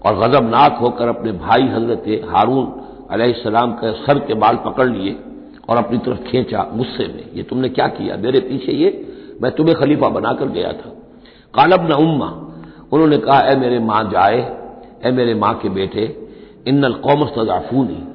और 0.00 0.18
गजबनाक 0.18 0.78
होकर 0.80 1.08
अपने 1.08 1.32
भाई 1.38 1.62
हज़रत 1.68 2.30
हारून 2.30 2.66
अलैहिस्सलाम 3.10 3.72
के 3.74 3.92
सर 3.96 4.18
के 4.18 4.34
बाल 4.36 4.56
पकड़ 4.64 4.88
लिए। 4.88 5.16
और 5.70 5.76
अपनी 5.76 5.98
तरफ़ 5.98 6.22
खींचा 6.22 6.62
गुस्से 6.74 7.06
में, 7.06 7.24
ये 7.34 7.42
तुमने 7.42 7.68
क्या 7.68 7.86
किया? 7.86 8.16
मेरे 8.16 8.40
पीछे 8.40 8.72
ये, 8.72 9.06
मैं 9.42 9.52
तुम्हें 9.52 9.76
खलीफा 9.76 10.08
बनाकर 10.08 10.48
गया 10.48 10.72
था। 10.72 10.90
कालब 11.54 11.90
न 11.90 11.94
उम्मा, 11.94 12.26
उन्होंने 12.92 13.18
कहा, 13.18 13.40
ए 13.40 13.56
मेरे 13.56 13.78
माँ 13.78 14.02
जाए, 14.04 14.38
ए 15.04 15.10
मेरे 15.10 15.34
माँ 15.34 15.54
के 15.54 15.68
बेटे, 15.68 16.30
इन्नल 16.66 16.92
कौम 16.92 17.26
सजाफूनी 17.26 18.06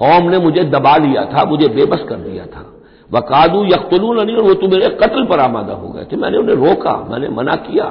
कौम 0.00 0.28
ने 0.30 0.38
मुझे 0.38 0.62
दबा 0.64 0.96
लिया 0.96 1.24
था, 1.24 1.44
मुझे 1.44 1.68
बेबस 1.68 2.04
कर 2.08 2.16
दिया 2.16 2.46
था। 2.46 2.64
वकादू 3.10 3.64
यख्तलून 3.64 4.20
नहीं 4.20 4.36
वो 4.36 4.54
तो 4.54 4.68
मेरे 4.68 4.88
कत्ल 4.88 5.24
पर 5.24 5.40
आमादा 5.40 5.74
हो 5.74 5.88
गए 5.88 6.04
थे। 6.04 6.16
मैंने 6.16 6.38
उन्हें 6.38 6.56
रोका, 6.56 7.08
मैंने 7.10 7.28
मना 7.28 7.54
किया, 7.54 7.84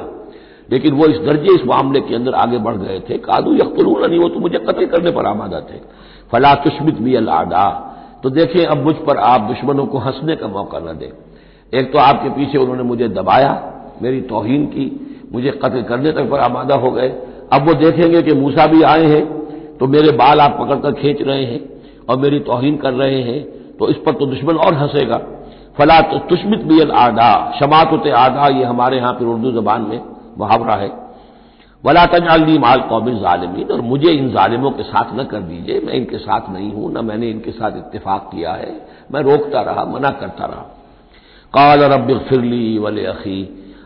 लेकिन 0.72 0.94
वो 0.94 1.06
इस 1.06 1.18
दर्जे, 1.18 1.54
इस 1.56 1.66
मामले 1.66 2.00
के 2.00 2.16
अंदर 2.16 2.34
आगे 2.34 2.58
बढ़ 2.58 2.76
गए 2.76 3.00
थे। 3.00 3.18
कादू 3.18 3.54
यख्तलून 3.54 4.06
नहीं 4.06 4.20
वो 4.20 4.30
तो 4.30 4.40
मुझे 4.40 4.60
कत्ल 4.60 4.86
करने 4.86 5.12
पर 5.12 5.26
आमादा 5.26 5.60
थे। 5.60 5.80
फला 6.32 6.54
तुशमित 6.56 6.96
भी 6.96 7.16
अलादा 7.16 7.89
तो 8.24 8.30
देखें, 8.30 8.66
अब 8.66 8.84
मुझ 8.86 8.96
पर 8.98 9.18
आप 9.18 9.42
दुश्मनों 9.42 9.86
को 9.86 9.98
हंसने 9.98 10.36
का 10.36 10.48
मौका 10.48 10.80
न 10.82 10.98
दें। 10.98 11.10
एक 11.74 11.92
तो 11.94 12.00
आपके 12.00 12.30
पीछे 12.30 12.58
उन्होंने 12.58 12.84
मुझे 12.84 13.08
दबाया, 13.10 13.52
मेरी 14.02 14.22
तोहीन 14.24 14.66
की, 14.66 14.86
मुझे 15.34 15.52
कत्ल 15.64 15.82
करने 15.84 16.12
तक 16.12 16.30
पर 16.32 16.40
आमादा 16.40 16.76
हो 16.76 16.92
गए। 16.92 17.10
अब 17.54 17.68
वो 17.68 17.74
देखेंगे 17.76 18.22
कि 18.22 18.34
मूसा 18.36 18.66
भी 18.68 18.82
आए 18.84 19.06
हैं 19.06 19.78
तो 19.78 19.88
मेरे 19.88 20.12
बाल 20.12 20.40
आप 20.42 20.58
पकड़कर 20.60 20.92
खींच 20.94 21.22
रहे 21.22 21.44
हैं 21.44 21.60
और 22.10 22.18
मेरी 22.18 22.40
तोहीन 22.42 22.78
कर 22.78 22.94
रहे 22.94 23.22
हैं 23.24 23.42
तो 23.78 23.88
इस 23.90 23.98
पर 24.06 24.14
तो 24.14 24.26
दुश्मन 24.26 24.56
और 24.58 24.74
हंसेगा। 24.74 25.18
फला 25.78 26.00
तुष्मित 26.02 26.64
बियल 26.64 26.92
आदा 26.94 27.30
शमात 27.60 27.94
आदा, 28.08 28.48
ये 28.50 28.64
हमारे 28.64 28.98
यहाँ 28.98 29.14
फिर 29.14 29.28
उर्दू 29.28 29.52
जबान 29.52 29.82
में 29.82 30.02
मुहावरा 30.38 30.76
है। 30.76 30.90
वला 31.84 32.06
तजाली 32.06 32.58
माल 32.58 32.80
कौमिल 32.80 33.26
ालमीन 33.26 33.72
और 33.72 33.82
मुझे 33.82 34.12
इन 34.12 34.38
ालिमों 34.38 34.72
के 34.72 34.84
साथ 34.84 35.14
न 35.14 35.24
कर 35.24 35.40
दीजिए, 35.40 35.80
मैं 35.80 35.94
इनके 35.94 36.18
साथ 36.18 36.50
नहीं 36.50 36.72
हूँ, 36.74 36.92
न 36.94 37.06
मैंने 37.06 37.30
इनके 37.30 37.52
साथ 37.52 37.72
इतफाक 37.78 38.30
किया 38.32 38.54
है, 38.54 38.72
मैं 39.12 39.22
रोकता 39.22 39.62
रहा, 39.62 39.86
मना 39.86 40.10
करता 40.10 40.46
रहा। 40.46 40.66
काल 41.54 41.84
रब 41.84 42.12
फिरली 42.30 42.78
वले 42.78 43.06
अखी, 43.06 43.42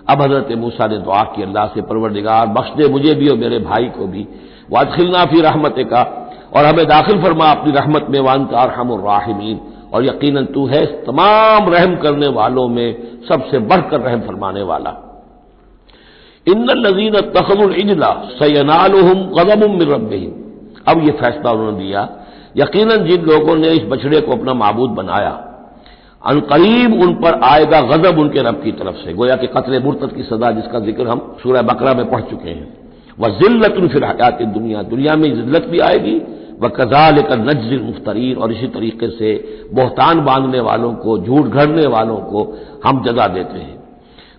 अब 0.10 0.22
हज़रत 0.22 0.52
मूसा 0.58 0.88
ने 0.88 0.98
दुआ 0.98 1.22
की 1.24 1.44
अल्लाह 1.44 1.68
से, 1.68 1.82
परवरदिगार, 1.82 2.48
बख्श 2.48 2.70
दे 2.70 2.88
मुझे 2.88 3.14
भी 3.14 3.30
और 3.30 3.38
मेरे 3.38 3.60
भाई 3.60 3.86
को 3.86 4.08
भी। 4.08 4.28
वादखिलना 4.72 5.26
फ़ी 5.26 5.42
रहमत 5.42 5.76
का 5.80 6.02
और 6.56 6.66
हमें 6.66 6.86
दाखिल 6.88 7.22
फरमा 7.22 7.52
अपनी 7.52 7.72
रहमत 7.72 8.08
में 8.10 8.20
वान 8.20 8.50
हम 8.76 8.94
राहमीन। 9.06 9.60
और 9.94 10.06
यकीन 10.06 10.46
तू 10.46 10.66
है 10.68 10.86
तमाम 11.06 11.70
रहम 11.70 11.96
करने 11.96 12.28
वालों 12.28 12.68
में 12.68 13.20
सबसे 13.30 13.60
बढ़कर 13.60 14.00
रहम 14.00 14.22
फरमाने 14.22 14.62
वाला। 14.62 14.92
इन 16.48 16.68
नजीन 16.80 17.16
तखजुलजला 17.32 18.12
सैनालहम 18.40 19.20
गजम 19.38 19.78
रबी 19.94 20.26
अब 20.88 21.04
यह 21.04 21.12
फैसला 21.12 21.52
उन्होंने 21.52 21.78
दिया 21.78 22.10
यकीन 22.58 22.90
जिन 23.06 23.22
लोगों 23.26 23.56
ने 23.56 23.70
इस 23.70 23.84
बछड़े 23.84 24.20
को 24.22 24.32
अपना 24.32 24.54
मबूद 24.54 24.90
बनाया 24.90 25.32
अनकरीब 26.22 26.94
उन 27.02 27.14
पर 27.16 27.40
आएगा 27.44 27.82
गजब 27.82 28.20
उनके 28.20 28.40
रब 28.40 28.62
की 28.64 28.72
तरफ़ 28.72 28.96
से। 28.96 29.14
गोया 29.14 29.36
कि 29.36 29.48
कतल 29.48 29.82
मुर्तद 29.84 30.12
की 30.16 30.24
सजा 30.24 30.52
जिसका 30.52 30.80
ज़िक्र 30.80 31.08
हम 31.08 31.20
सूर्य 31.44 31.62
बकरा 31.62 31.94
में 31.94 32.10
पढ़ 32.12 32.22
चुके 32.22 32.50
हैं। 32.50 32.68
वह 33.20 33.30
जिल्लत 33.30 33.76
फिर 33.94 34.04
हयात 34.04 34.42
दुनिया 34.42 34.82
दुनिया 34.84 35.16
में 35.16 35.34
जिल्लत 35.36 35.68
भी 35.72 35.80
आएगी। 35.80 36.16
वह 36.62 36.70
कजा 36.70 37.10
लेकर 37.10 37.38
नज़र 37.40 37.82
मुफ्तरीन, 37.82 38.36
और 38.38 38.52
इसी 38.52 38.68
तरीके 38.68 39.08
से 39.10 39.34
बोहतान 39.74 40.24
बांधने 40.26 40.60
वालों 40.60 40.94
को, 40.94 41.18
झूठ 41.18 41.46
घड़ने 41.46 41.88
वालों 41.88 42.18
को 42.18 42.44
हम 42.86 43.04
जजा 43.04 43.28
देते 43.28 43.60
हैं। 43.60 43.83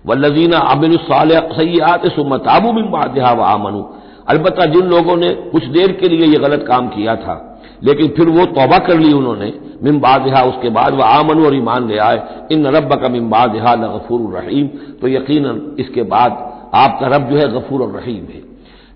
वल्लजीना 0.04 0.58
अमिन 0.70 0.96
सयात 1.02 2.06
सुमताबू 2.12 2.72
बिन 2.72 2.90
बादहा 2.90 3.32
व 3.32 3.42
आमनु। 3.46 3.82
अलबत् 4.28 4.60
जिन 4.72 4.86
लोगों 4.88 5.16
ने 5.16 5.28
कुछ 5.50 5.64
देर 5.70 5.92
के 5.92 6.08
लिए 6.08 6.26
यह 6.26 6.38
गलत 6.40 6.64
काम 6.68 6.88
किया 6.88 7.16
था, 7.16 7.34
लेकिन 7.82 8.08
फिर 8.08 8.28
वो 8.30 8.44
तौबा 8.52 8.78
कर 8.80 8.98
ली 8.98 9.12
उन्होंने 9.12 9.52
मिम्बादहा 9.82 10.42
उसके 10.44 10.68
बाद 10.70 10.94
वह 10.94 11.06
आमन 11.06 11.44
और 11.46 11.54
ईमान 11.54 11.88
ले 11.88 11.98
आए 12.00 12.22
इन 12.52 12.66
रब 12.68 12.94
का 12.94 13.08
मिम्बादहा 13.10 13.74
गफूर 13.76 14.20
रहीम। 14.34 14.66
तो 15.00 15.08
यकीन 15.08 15.76
इसके 15.80 16.02
बाद 16.04 16.30
आपका 16.74 17.06
रब 17.06 17.28
जो 17.30 17.36
है 17.36 17.48
गफूर 17.52 17.82
और 17.82 17.90
रहीम 17.92 18.24
है। 18.26 18.42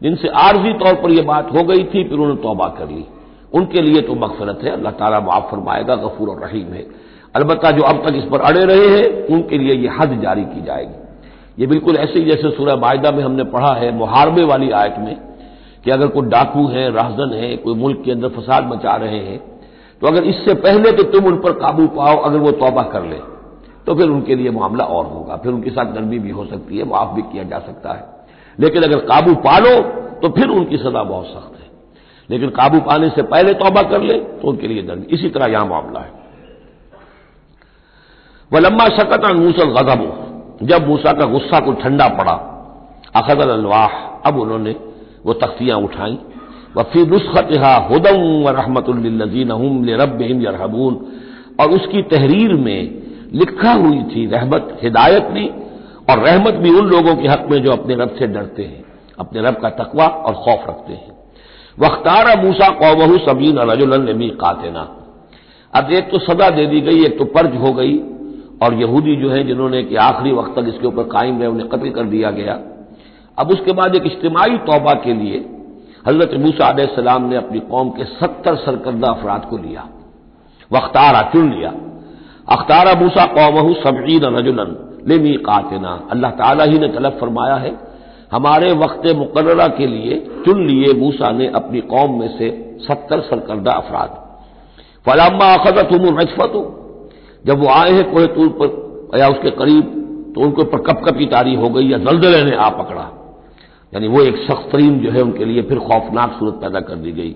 जिनसे 0.03 0.29
आर्जी 0.39 0.73
तौर 0.75 0.95
पर 0.95 1.11
यह 1.11 1.23
बात 1.25 1.53
हो 1.53 1.63
गई 1.65 1.83
थी, 1.85 2.05
फिर 2.05 2.13
उन्होंने 2.13 2.43
तौबा 2.43 2.69
कर 2.69 2.89
ली। 2.89 3.05
उनके 3.53 3.83
लिए 3.83 4.01
तो 4.03 4.15
मकफरत 4.17 4.61
है, 4.65 4.71
अल्लाह 4.71 4.93
ताला 4.95 5.21
माफ़ 5.21 5.51
फरमाएगा 5.51 5.95
गफूर 5.97 6.29
और 6.29 6.41
रहीम 6.41 6.73
है। 6.73 6.87
अलबत् 7.35 7.67
जो 7.77 7.83
अब 7.83 8.03
तक 8.07 8.17
इस 8.17 8.25
पर 8.25 8.41
अड़े 8.43 8.65
रहे 8.65 8.89
हैं, 8.89 9.27
उनके 9.27 9.59
लिए 9.59 9.75
यह 9.77 10.01
हद 10.01 10.21
जारी 10.23 10.45
की 10.45 10.63
जाएगी। 10.63 10.95
ये 11.59 11.67
बिल्कुल 11.67 11.97
ऐसे 11.97 12.19
ही 12.19 12.25
जैसे 12.25 12.51
सूर्य 12.51 12.77
मायदा 12.77 13.11
में 13.11 13.23
हमने 13.25 13.45
पढ़ा 13.45 13.73
है, 13.75 13.91
मुहारबे 13.95 14.45
वाली 14.45 14.71
आयत 14.73 14.95
में, 14.99 15.17
कि 15.85 15.91
अगर 15.91 16.07
कोई 16.07 16.29
डाकू 16.29 16.67
है 16.67 16.91
राहजन 16.93 17.35
है, 17.35 17.57
कोई 17.57 17.75
मुल्क 17.75 18.03
के 18.05 18.13
अंदर 18.13 18.29
फसाद 18.31 18.65
मचा 18.65 18.97
रहे 18.97 19.19
हैं 19.21 19.39
तो 20.03 20.07
अगर 20.07 20.25
इससे 20.25 20.55
पहले 20.57 20.93
कि 20.93 21.03
तुम 21.03 21.25
उन 21.25 21.37
पर 21.37 21.53
काबू 21.53 21.87
पाओ, 21.87 22.17
अगर 22.19 22.39
वो 22.39 22.51
तौबा 22.53 22.83
कर 22.83 23.05
ले 23.05 23.17
तो 23.87 23.95
फिर 23.95 24.09
उनके 24.09 24.35
लिए 24.35 24.51
मामला 24.51 24.85
और 24.85 25.07
होगा। 25.07 25.37
फिर 25.37 25.53
उनके 25.53 25.71
साथ 25.71 25.95
नरमी 25.95 26.19
भी 26.19 26.31
हो 26.31 26.45
सकती 26.45 26.79
है, 26.79 26.85
माफ़ 26.85 27.15
भी 27.15 27.23
किया 27.23 27.45
जा 27.45 27.59
सकता 27.59 27.93
है। 27.93 28.05
लेकिन 28.59 28.83
अगर 28.83 28.99
काबू 29.07 29.35
पा 29.41 29.59
लो 29.59 29.81
तो 30.21 30.29
फिर 30.31 30.49
उनकी 30.49 30.77
सजा 30.77 31.03
बहुत 31.03 31.27
सख्त 31.27 31.59
है। 31.61 31.67
लेकिन 32.31 32.51
काबू 32.51 32.81
पाने 32.81 33.09
से 33.09 33.23
पहले 33.25 33.55
तौबा 33.55 33.83
कर 33.83 34.03
ले 34.03 34.15
तो 34.15 34.49
उनके 34.49 34.69
लिए 34.69 34.83
दर्द 34.83 35.07
इसी 35.11 35.29
तरह 35.29 35.53
यहाँ 35.53 35.67
मामला 35.67 36.01
है। 36.01 36.13
वह 38.53 38.61
लंबा 38.61 38.87
शकत 38.89 39.25
मूसल 39.37 39.71
गजब। 39.73 40.01
जब 40.63 40.87
मूसा 40.89 41.13
का 41.13 41.25
गुस्सा 41.25 41.61
को 41.61 41.73
ठंडा 41.73 42.09
पड़ा 42.09 42.33
अखदल 43.17 43.51
अलवाह, 43.51 43.89
अब 44.27 44.39
उन्होंने 44.39 44.75
वो 45.27 45.33
तख्तियाँ 45.33 45.79
उठाई। 45.79 46.19
वफी 46.77 47.05
नुस्खत 47.07 47.49
हदम 47.53 48.23
व 48.45 48.49
रहमतुल्लिन 48.49 49.23
रब 49.93 50.75
और 51.61 51.71
उसकी 51.71 52.03
तहरीर 52.03 52.55
में 52.55 52.81
लिखा 53.35 53.73
हुई 53.73 54.03
थी 54.03 54.27
रहमत, 54.27 54.79
हिदायत 54.83 55.23
भी 55.23 55.47
और 56.11 56.19
रहमत 56.19 56.55
भी 56.55 56.71
उन 56.71 56.87
लोगों 56.87 57.15
के 57.15 57.29
हक 57.29 57.47
में 57.51 57.63
जो 57.63 57.73
अपने 57.73 57.95
रब 57.95 58.15
से 58.19 58.27
डरते 58.27 58.63
हैं, 58.63 58.85
अपने 59.19 59.41
रब 59.41 59.55
का 59.55 59.71
तकवा 59.71 60.07
और 60.07 60.35
खौफ 60.35 60.69
रखते 60.69 60.93
हैं। 60.93 61.17
वख्तारा 61.79 62.35
मूसा 62.43 62.69
कौबहू 62.75 63.19
सबीन 63.19 63.59
रजुलमी 63.61 64.29
कातना 64.29 64.89
अब 65.73 65.91
एक 65.93 66.11
तो 66.11 66.19
सदा 66.19 66.51
दे 66.51 66.67
दी 66.67 66.81
गई, 66.81 67.05
एक 67.05 67.19
तो 67.19 67.25
पर्ज 67.25 67.57
हो 67.57 67.73
गई। 67.73 67.99
और 68.63 68.75
यहूदी 68.75 69.17
जो 69.17 69.31
है, 69.31 69.47
जिन्होंने 69.47 69.83
कि 69.83 69.97
आखिरी 69.97 70.33
वक्त 70.33 70.59
तक 70.59 70.69
इसके 70.69 70.87
ऊपर 70.87 71.03
कायम 71.03 71.39
रहे, 71.39 71.49
उन्हें 71.49 71.69
कत्ल 71.69 71.91
कर 71.91 72.05
दिया 72.05 72.31
गया। 72.31 72.59
अब 73.39 73.51
उसके 73.51 73.73
बाद 73.73 73.95
एक 73.95 74.07
इज्तमाही 74.07 74.57
तौबा 74.59 74.95
के 74.95 75.13
लिए 75.13 75.45
हज़रत 76.07 76.35
मूसा 76.35 76.73
सलाम 76.87 77.25
ने 77.25 77.37
अपनी 77.37 77.61
कौम 77.61 77.91
के 77.91 78.05
सत्तर 78.05 78.57
सरकर्दा 78.57 79.09
अफराद 79.09 79.45
को 79.45 79.57
लिया 79.57 79.89
वख्तारा 80.71 81.21
चुन 81.33 81.53
लिया। 81.53 81.73
अख्तारा 82.49 82.93
मूसा 83.01 83.25
कौमहू 83.25 83.75
सबीन 83.75 84.25
रजुलन 84.37 84.77
लेमी 85.09 85.35
कातना। 85.37 85.91
अल्लाह 86.11 86.31
ताला 86.31 86.65
ही 86.65 86.79
ने 86.79 86.89
तलब 86.89 87.19
फरमाया 87.21 87.55
है, 87.55 87.73
हमारे 88.33 88.73
वक्त 88.73 89.07
मुकर्रा 89.17 89.67
के 89.69 89.87
लिए 89.87 90.19
चुन 90.45 90.67
लिए 90.67 90.93
मूसा 90.93 91.31
ने 91.33 91.47
अपनी 91.55 91.81
कौम 91.81 92.19
में 92.21 92.29
से 92.39 92.51
सत्तर 92.81 93.21
सरकर्दा 93.21 93.73
अफराद। 93.73 94.11
फलामा 95.07 95.53
अखदत 95.55 95.93
हम 95.93 96.19
रजफत। 96.19 96.78
जब 97.49 97.61
वो 97.61 97.69
आए 97.71 97.91
हैं 97.91 98.11
कोहतूर 98.13 98.49
पर, 98.59 99.19
या 99.19 99.29
उसके 99.29 99.51
करीब 99.53 99.95
तो 100.35 100.41
उनके 100.41 100.63
ऊपर 100.63 100.79
कप 100.83 101.03
कपी 101.05 101.27
तारी 101.27 101.55
हो 101.55 101.69
गई, 101.69 101.89
या 101.89 101.99
दलदले 101.99 102.45
ने 102.45 102.57
आ 102.57 102.69
पकड़ा। 102.71 103.09
यानी 103.93 104.09
वो 104.09 104.23
एक 104.23 104.37
सख्त 104.41 104.69
तरीन 104.73 104.99
जो 105.01 105.11
है 105.11 105.23
उनके 105.23 105.45
लिए 105.45 105.63
फिर 105.63 105.79
खौफनाक 105.81 106.33
सूरत 106.39 106.55
पैदा 106.55 106.81
कर 106.81 106.97
दी 106.97 107.13
गई। 107.13 107.31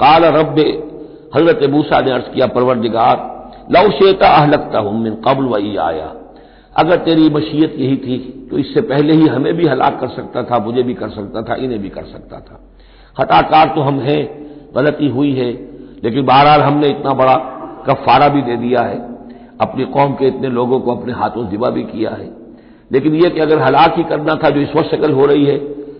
काल 0.00 0.24
रब 0.36 0.58
हज़रत 1.34 1.70
मूसा 1.70 2.00
ने 2.00 2.12
अर्ज़ 2.12 2.24
किया, 2.24 2.46
परवरदिगार 2.48 3.16
लव 3.72 3.90
शेता 3.90 4.28
अहलकता 4.28 4.78
हूँ 4.78 5.00
मिन 5.00 5.14
कबल 5.26 5.44
वही 5.44 5.76
आया। 5.78 6.12
अगर 6.76 6.96
तेरी 6.98 7.28
मशीयत 7.30 7.74
यही 7.78 7.96
थी 7.96 8.18
तो 8.50 8.58
इससे 8.58 8.80
पहले 8.80 9.12
ही 9.12 9.26
हमें 9.26 9.52
भी 9.54 9.66
हलाक 9.66 9.98
कर 10.00 10.08
सकता 10.08 10.42
था, 10.42 10.58
मुझे 10.58 10.82
भी 10.82 10.94
कर 10.94 11.08
सकता 11.10 11.42
था, 11.42 11.54
इन्हें 11.54 11.80
भी 11.82 11.88
कर 11.88 12.04
सकता 12.04 12.40
था। 12.40 12.60
हताकार 13.16 13.72
तो 13.74 13.80
हम 13.80 13.98
हैं, 14.00 14.22
गलती 14.74 15.08
हुई 15.08 15.32
है, 15.32 15.50
लेकिन 16.04 16.26
बहरहाल 16.26 16.60
हमने 16.60 16.88
इतना 16.88 17.14
बड़ा 17.14 17.36
कफारा 17.88 18.28
भी 18.28 18.42
दे 18.42 18.56
दिया 18.56 18.82
है। 18.82 18.98
अपनी 19.60 19.84
कौम 19.84 20.12
के 20.12 20.26
इतने 20.26 20.48
लोगों 20.48 20.80
को 20.80 20.94
अपने 20.96 21.12
हाथों 21.12 21.48
जिबा 21.48 21.70
भी 21.70 21.82
किया 21.82 22.10
है। 22.10 22.30
लेकिन 22.92 23.14
यह 23.14 23.28
कि 23.28 23.40
अगर 23.40 23.58
हलाक 23.58 23.94
ही 23.96 24.02
करना 24.04 24.34
था, 24.34 24.50
जो 24.50 24.60
इस 24.60 24.74
वक्त 24.76 24.90
शक्ल 24.90 25.12
हो 25.12 25.26
रही 25.26 25.44
है 25.44 25.58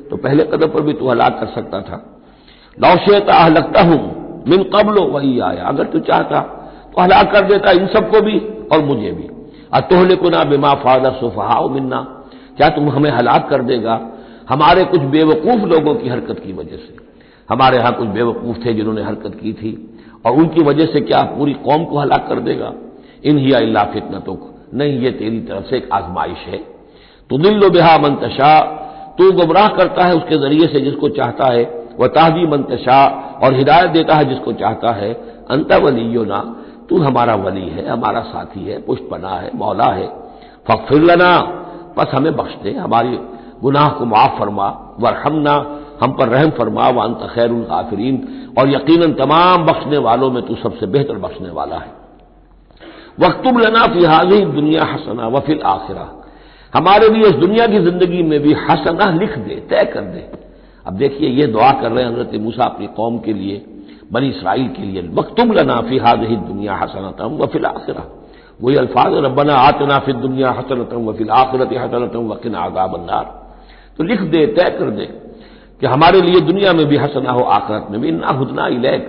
तो 0.09 0.17
पहले 0.17 0.43
कदम 0.45 0.69
पर 0.69 0.81
भी 0.81 0.93
तू 0.93 1.09
हलाक 1.09 1.39
कर 1.41 1.47
सकता 1.47 1.81
था। 1.81 1.97
नौशेता 2.79 3.47
लगता 3.49 3.83
हूँ 3.83 3.99
मिन 4.49 4.63
कबलो 4.65 5.03
वही 5.05 5.39
आया। 5.41 5.65
अगर 5.65 5.85
तू 5.85 5.99
चाहता 6.01 6.41
तो 6.87 7.03
हलाक 7.03 7.33
कर 7.33 7.41
देता 7.41 7.71
इन 7.71 7.87
सबको 7.87 8.21
भी 8.21 8.39
और 8.73 8.85
मुझे 8.85 9.11
भी। 9.13 9.29
अतोहले 9.73 10.17
को 10.17 10.31
ना 10.31 10.45
बिमा 10.45 10.75
फादर 10.75 11.13
सुफहाओ 11.13 11.69
मिन्ना। 11.69 12.01
क्या 12.57 12.69
तुम 12.69 12.89
हमें 12.91 13.11
हलाक 13.11 13.49
कर 13.51 13.63
देगा? 13.63 14.01
हमारे 14.49 14.85
कुछ 14.85 15.01
बेवकूफ़ 15.01 15.65
लोगों 15.65 15.95
की 15.95 16.09
हरकत 16.09 16.39
की 16.39 16.53
वजह 16.53 16.77
से। 16.77 16.97
हमारे 17.51 17.79
यहाँ 17.79 17.93
कुछ 17.93 18.09
बेवकूफ़ 18.09 18.65
थे 18.65 18.75
जिन्होंने 18.75 19.03
हरकत 19.03 19.35
की 19.35 19.53
थी। 19.53 19.73
और 20.27 20.33
उनकी 20.33 20.63
वजह 20.63 20.87
से 20.87 21.01
क्या 21.01 21.23
पूरी 21.23 21.53
कौम 21.53 21.85
को 21.85 21.99
हलाक 21.99 22.27
कर 22.29 22.41
देगा? 22.41 22.73
इन 23.27 23.39
ही 23.39 23.53
अल्लाह 23.55 23.85
फितना 23.85 24.19
तो 24.19 24.39
नहीं, 24.75 24.99
ये 25.01 25.11
तेरी 25.13 25.41
तरफ़ 25.41 25.65
से 25.65 25.77
एक 25.77 25.89
आजमाइश 25.93 26.47
है। 26.47 26.59
तो 27.31 27.39
दिल्लो 27.39 27.71
बेहा 27.71 27.97
मंतशा 27.99 28.61
तू 29.19 29.31
गुमराह 29.33 29.69
करता 29.77 30.05
है 30.05 30.15
उसके 30.15 30.39
ज़रिए 30.39 30.67
से 30.67 30.81
जिसको 30.81 31.09
चाहता 31.09 31.53
है 31.53 31.65
वह 32.01 32.07
ताहदी 32.09 32.47
मंतशा 32.47 32.99
और 33.43 33.55
हिदायत 33.55 33.91
देता 33.91 34.15
है 34.15 34.25
जिसको 34.25 34.53
चाहता 34.53 34.91
है। 34.93 35.13
अंत 35.51 35.73
वलीयो 35.75 36.25
ना, 36.25 36.41
तू 36.89 36.99
हमारा 37.03 37.35
वली 37.37 37.69
है, 37.69 37.87
हमारा 37.89 38.21
साथी 38.23 38.65
है 38.65 38.81
पुष्पना 38.83 39.29
है, 39.29 39.51
मौला 39.55 39.87
है। 39.93 40.07
फ़िर 40.69 41.03
लना, 41.03 41.33
बस 41.99 42.11
हमें 42.15 42.35
बख्श 42.37 42.55
दे, 42.63 42.73
हमारी 42.73 43.19
गुनाह 43.63 43.89
को 43.89 44.05
माफ़ 44.05 44.39
फरमा, 44.39 44.69
वरहमना, 45.01 45.55
हम 46.03 46.13
पर 46.13 46.29
रहम 46.29 46.51
फरमा, 46.51 46.89
व 46.89 47.01
अंत 47.01 47.29
खैर 47.35 47.53
काफरीन 47.65 48.17
और 48.59 48.71
यकीनन 48.71 49.13
तमाम 49.15 49.67
बख्शने 49.67 49.99
वालों 49.99 50.31
में 50.31 50.43
तू 50.43 50.55
सबसे 50.55 50.87
बेहतर 50.87 51.19
बख्शने 51.19 51.51
वाला 51.51 51.77
है। 51.77 52.06
वक्तुब 53.19 53.59
लना 53.59 53.87
फिहाजी 53.89 54.45
दुनिया 54.53 54.85
हसना 54.85 55.27
वफिल 55.29 55.61
आखिरा। 55.67 56.07
हमारे 56.73 57.09
लिए 57.09 57.27
इस 57.27 57.35
दुनिया 57.37 57.67
की 57.67 57.79
ज़िंदगी 57.81 58.23
में 58.23 58.39
भी 58.41 58.53
हसना 58.63 59.11
लिख 59.13 59.39
दे, 59.39 59.55
तय 59.71 59.85
कर 59.85 60.01
दे। 60.03 60.25
अब 60.87 60.93
देखिए, 60.95 61.29
ये 61.31 61.47
दुआ 61.47 61.71
कर 61.73 61.91
रहे 61.93 62.05
हैं 62.05 62.11
हज़रत 62.13 62.35
मूसा 62.41 62.65
अपनी 62.65 62.87
कौम 62.97 63.19
के 63.19 63.33
लिए, 63.33 63.65
बनी 64.13 64.29
इसराइल 64.29 64.69
के 64.69 64.83
लिए। 64.83 65.09
वक्तुम 65.15 65.53
लना 65.53 65.81
फिहाज 65.83 66.21
ही 66.25 66.37
दुनिया 66.39 66.75
हसनतम 66.75 67.37
व 67.37 67.47
फिल 67.47 67.67
आखिरा। 67.67 68.05
वही 68.61 68.77
अल्फाज 68.77 69.15
रबना 69.25 69.55
आतना 69.55 69.99
फिर 69.99 70.15
दुनिया 70.17 70.51
हसनत 70.51 70.93
वफिल 71.09 71.31
आखिरत 71.33 71.73
हसनत 71.75 72.15
वकिन 72.27 72.55
आगा 72.57 72.87
बंदार 72.87 73.25
तो 73.99 74.05
लिख 74.05 74.21
दे, 74.23 74.47
तय 74.49 74.71
कर 74.79 74.91
दे 74.91 75.05
कि 75.81 75.87
हमारे 75.87 76.21
लिए 76.21 76.41
दुनिया 76.43 76.73
में 76.73 76.87
भी 76.87 76.97
हसना 76.97 77.31
हो, 77.31 77.41
आखिरत 77.41 77.87
में 77.91 78.01
भी। 78.01 78.11
ना 78.13 78.29
हुदना 78.29 78.67
इलेक। 78.69 79.03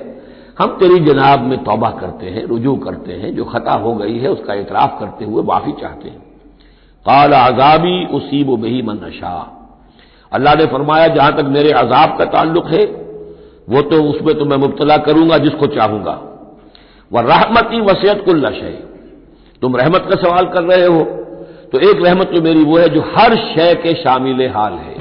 हम 0.57 0.77
तेरी 0.77 0.99
जनाब 1.05 1.41
में 1.41 1.57
तौबा 1.63 1.89
करते 1.91 2.25
हैं, 2.27 2.45
रुजू 2.45 2.75
करते 2.77 3.13
हैं, 3.13 3.35
जो 3.35 3.43
खता 3.45 3.73
हो 3.73 3.93
गई 3.95 4.17
है, 4.17 4.29
उसका 4.29 4.53
इतराफ 4.55 4.99
करते 4.99 5.25
हुए 5.25 5.43
माफ़ी 5.43 5.71
चाहते 5.81 6.09
हैं। 6.09 6.19
काल 7.05 7.33
आजाबी 7.33 8.05
उसीब 8.13 8.47
बही 8.61 8.81
मन 8.81 8.99
नशा। 9.03 9.35
अल्लाह 10.31 10.55
ने 10.55 10.65
फरमाया, 10.65 11.07
जहाँ 11.07 11.35
तक 11.37 11.45
मेरे 11.49 11.71
अजाब 11.73 12.17
का 12.17 12.25
ताल्लुक 12.27 12.67
है, 12.67 12.85
वो 13.69 13.81
तो 13.81 14.01
उसमें 14.03 14.33
तो 14.39 14.45
मैं 14.45 14.57
मुबतला 14.57 14.97
करूँगा, 15.05 15.37
जिसको 15.39 15.67
चाहूँगा। 15.67 16.19
वह 17.11 17.21
रहमती 17.23 17.79
वसीयत 17.81 18.23
कुल 18.25 18.45
है 18.45 18.71
तुम 19.61 19.75
रहमत 19.75 20.07
का 20.09 20.15
सवाल 20.17 20.45
कर 20.47 20.63
रहे 20.63 20.85
हो 20.85 21.03
तो 21.73 21.79
एक 21.81 22.01
रहमत 22.03 22.31
तो 22.33 22.41
मेरी 22.41 22.63
वो 22.63 22.77
है, 22.77 22.89
जो 22.89 23.01
हर 23.09 23.35
शय 23.37 23.73
के 23.83 23.93
शामिल 23.93 24.47
हाल 24.49 24.73
है। 24.73 24.97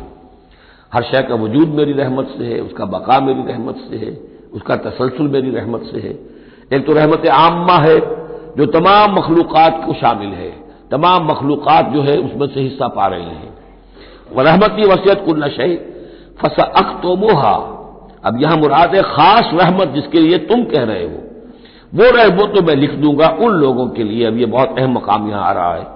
हर 0.92 1.02
शय 1.02 1.22
का 1.22 1.34
वजूद 1.36 1.68
मेरी 1.70 1.92
रहमत 1.92 2.28
से 2.38 2.44
है, 2.44 2.60
उसका 2.60 2.84
बका 2.86 3.20
मेरी 3.20 3.42
रहमत 3.42 3.76
से 3.90 3.96
है। 3.96 4.12
उसका 4.56 4.76
तसलसल 4.76 5.25
मेरी 5.25 5.50
रहमत 5.50 5.82
से 5.82 6.00
है। 6.00 6.18
एक 6.78 6.86
तो 6.86 6.92
रहमत 6.92 7.26
आम्मा 7.26 7.78
है, 7.78 7.98
जो 8.56 8.66
तमाम 8.66 9.18
मखलूक़ात 9.18 9.82
को 9.86 9.94
शामिल 9.94 10.28
है। 10.28 10.50
तमाम 10.90 11.30
मखलूक़ात 11.30 11.86
जो 11.86 12.02
है, 12.02 12.16
उसमें 12.16 12.46
से 12.46 12.60
हिस्सा 12.60 12.88
पा 12.88 13.06
रहे 13.06 13.22
हैं। 13.22 13.58
वह 14.32 14.42
रहमती 14.42 14.86
वसीयत 14.86 15.22
कुल 15.25 15.48
शय 15.48 15.75
फसा 16.40 16.62
अख 16.62 17.02
तो 17.02 17.16
मोहा। 17.16 17.72
अब 18.25 18.42
यहाँ 18.42 18.56
मुराद 18.56 18.94
है, 18.94 19.02
खास 19.02 19.50
रहमत 19.54 19.88
जिसके 19.88 20.20
लिए 20.20 20.38
तुम 20.38 20.64
कह 20.64 20.84
रहे 20.84 21.04
हो। 21.04 21.22
वो 21.94 22.10
रहे 22.16 22.26
वो 22.26 22.46
तो 22.46 22.62
मैं 22.62 22.75
लिख 22.76 22.94
दूँगा 22.94 23.28
उन 23.28 23.52
लोगों 23.52 23.88
के 23.88 24.04
लिए। 24.04 24.25
अब 24.25 24.38
ये 24.38 24.46
बहुत 24.46 24.78
अहम 24.78 24.92
मकाम 24.92 25.30
यहाँ 25.30 25.48
आ 25.48 25.52
रहा 25.52 25.75
है। 25.75 25.86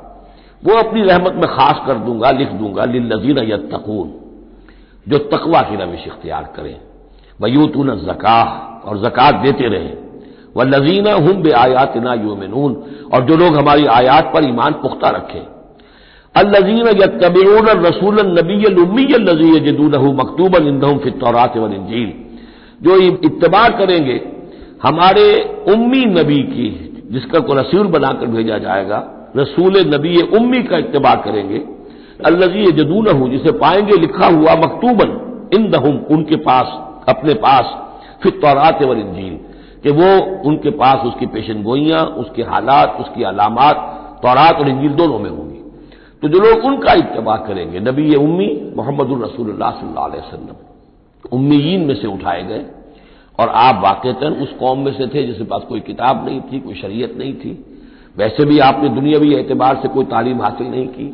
वो 0.64 0.74
अपनी 0.74 1.02
रहमत 1.02 1.32
में 1.32 1.46
खास 1.46 1.80
कर 1.86 1.94
दूँगा, 1.94 2.30
लिख 2.30 2.48
दूँगा, 2.48 2.84
लिल्लजीन 2.84 3.38
यत्तकून, 3.38 4.12
जो 5.08 5.18
तकवा 5.18 5.62
की 5.62 5.76
रविश 5.76 6.06
इख्तियार 6.06 6.52
करें। 6.56 6.89
वयूतून 7.42 7.98
जकाह 7.98 8.88
और 8.88 8.98
जक़ात 8.98 9.34
देते 9.34 9.68
रहें। 9.68 9.96
व 10.56 10.62
लजीना 10.62 11.14
हम 11.14 11.42
बे 11.42 11.50
आयात 11.50 11.96
ना 11.96 12.14
योमिनून, 12.14 12.72
और 13.14 13.24
जो 13.24 13.36
लोग 13.36 13.56
हमारी 13.56 13.86
आयात 13.86 14.30
पर 14.34 14.44
ईमान 14.44 14.72
पुख्ता 14.72 15.10
रखें। 15.10 15.46
अल्लजीन 16.34 16.86
यतबीन 16.86 17.66
रसूल 17.86 18.20
नबी 18.38 18.82
उम्मी 18.82 19.04
लजी 19.04 19.60
जदून 19.60 19.94
मकतूबन 20.16 20.66
इंदहम 20.68 20.98
फितौरात 20.98 21.56
व 21.56 21.72
इंजील। 21.72 22.12
जो 22.82 22.96
इतबा 22.96 23.68
करेंगे, 23.68 24.20
हमारे 24.82 25.24
उम्मी 25.68 26.04
नबी 26.04 26.42
की, 26.42 26.68
जिसका 27.12 27.38
को 27.38 27.54
रसूल 27.54 27.86
बनाकर 27.86 28.26
भेजा 28.26 28.58
जाएगा, 28.58 29.30
रसूल 29.36 29.80
नबी 29.94 30.20
उम्मी 30.36 30.62
का 30.62 30.76
इतबा 30.76 31.14
करेंगे। 31.14 31.62
अल्लजी 32.26 32.72
जदून 32.72 33.30
जिसे 33.30 33.52
पाएँगे 33.52 33.96
लिखा 33.96 34.26
हुआ 34.26 34.54
मकतूबन 34.54 35.18
इन 35.54 35.70
दहुम 35.70 35.96
उनके 36.10 36.36
पास 36.36 36.89
अपने 37.10 37.34
पास 37.36 37.76
फिर 38.22 38.32
तौरात 38.42 38.82
व 38.82 38.92
इंजील, 38.94 39.36
कि 39.84 39.90
वो 39.92 40.08
उनके 40.48 40.70
पास 40.78 41.04
उसकी 41.06 41.26
पेशन 41.28 41.62
गोइयाँ 41.62 42.04
उसके 42.22 42.42
हालात, 42.44 42.96
उसकी 43.00 43.22
अलामत, 43.24 43.76
तौरात 44.22 44.60
और 44.60 44.68
इंजील 44.68 44.94
दोनों 44.94 45.18
में 45.18 45.30
होंगी। 45.30 45.58
तो 46.22 46.28
जो 46.28 46.38
लोग 46.40 46.64
उनका 46.64 46.92
इतबा 46.94 47.36
करेंगे, 47.46 47.80
नबी 47.80 48.14
उम्मी 48.16 48.48
मोहम्मद 48.76 49.22
रसूलुल्लाह 49.22 49.70
सल्लल्लाहु 49.72 50.54
उम्मीन 51.32 51.86
में 51.86 51.94
से 51.94 52.06
उठाए 52.06 52.42
गए, 52.42 52.64
और 53.38 53.48
आप 53.48 53.80
वाकता 53.82 54.28
उस 54.42 54.52
कौम 54.60 54.78
में 54.78 54.92
से 54.92 55.06
थे 55.06 55.26
जिसके 55.26 55.44
पास 55.44 55.62
कोई 55.68 55.80
किताब 55.80 56.24
नहीं 56.26 56.40
थी, 56.42 56.60
कोई 56.60 56.74
शरीयत 56.74 57.14
नहीं 57.18 57.34
थी। 57.34 57.52
वैसे 58.16 58.44
भी 58.44 58.58
आपने 58.58 58.88
दुनियावी 58.90 59.32
एतबार 59.34 59.80
से 59.82 59.88
कोई 59.88 60.04
तालीम 60.06 60.40
हासिल 60.42 60.66
नहीं 60.66 60.86
की। 60.88 61.06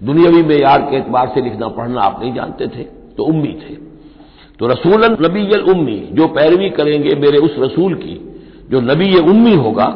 दुनियावी 0.00 0.42
मैार 0.42 0.82
के 0.82 0.96
एतबार 0.96 1.28
से 1.34 1.40
लिखना, 1.40 1.68
पढ़ना 1.68 2.00
आप 2.00 2.20
नहीं 2.20 2.32
जानते 2.34 2.66
थे 2.68 2.82
तो 3.16 3.24
उम्मी 3.24 3.52
थे 3.60 3.74
तो 4.60 4.66
रसूलन 4.66 5.16
नबी 5.20 5.42
उम्मी, 5.62 5.98
जो 6.12 6.26
पैरवी 6.28 6.68
करेंगे 6.70 7.14
मेरे 7.16 7.38
उस 7.38 7.54
रसूल 7.58 7.94
की, 7.94 8.14
जो 8.70 8.80
नबी 8.82 9.16
उम्मी 9.20 9.54
होगा, 9.56 9.88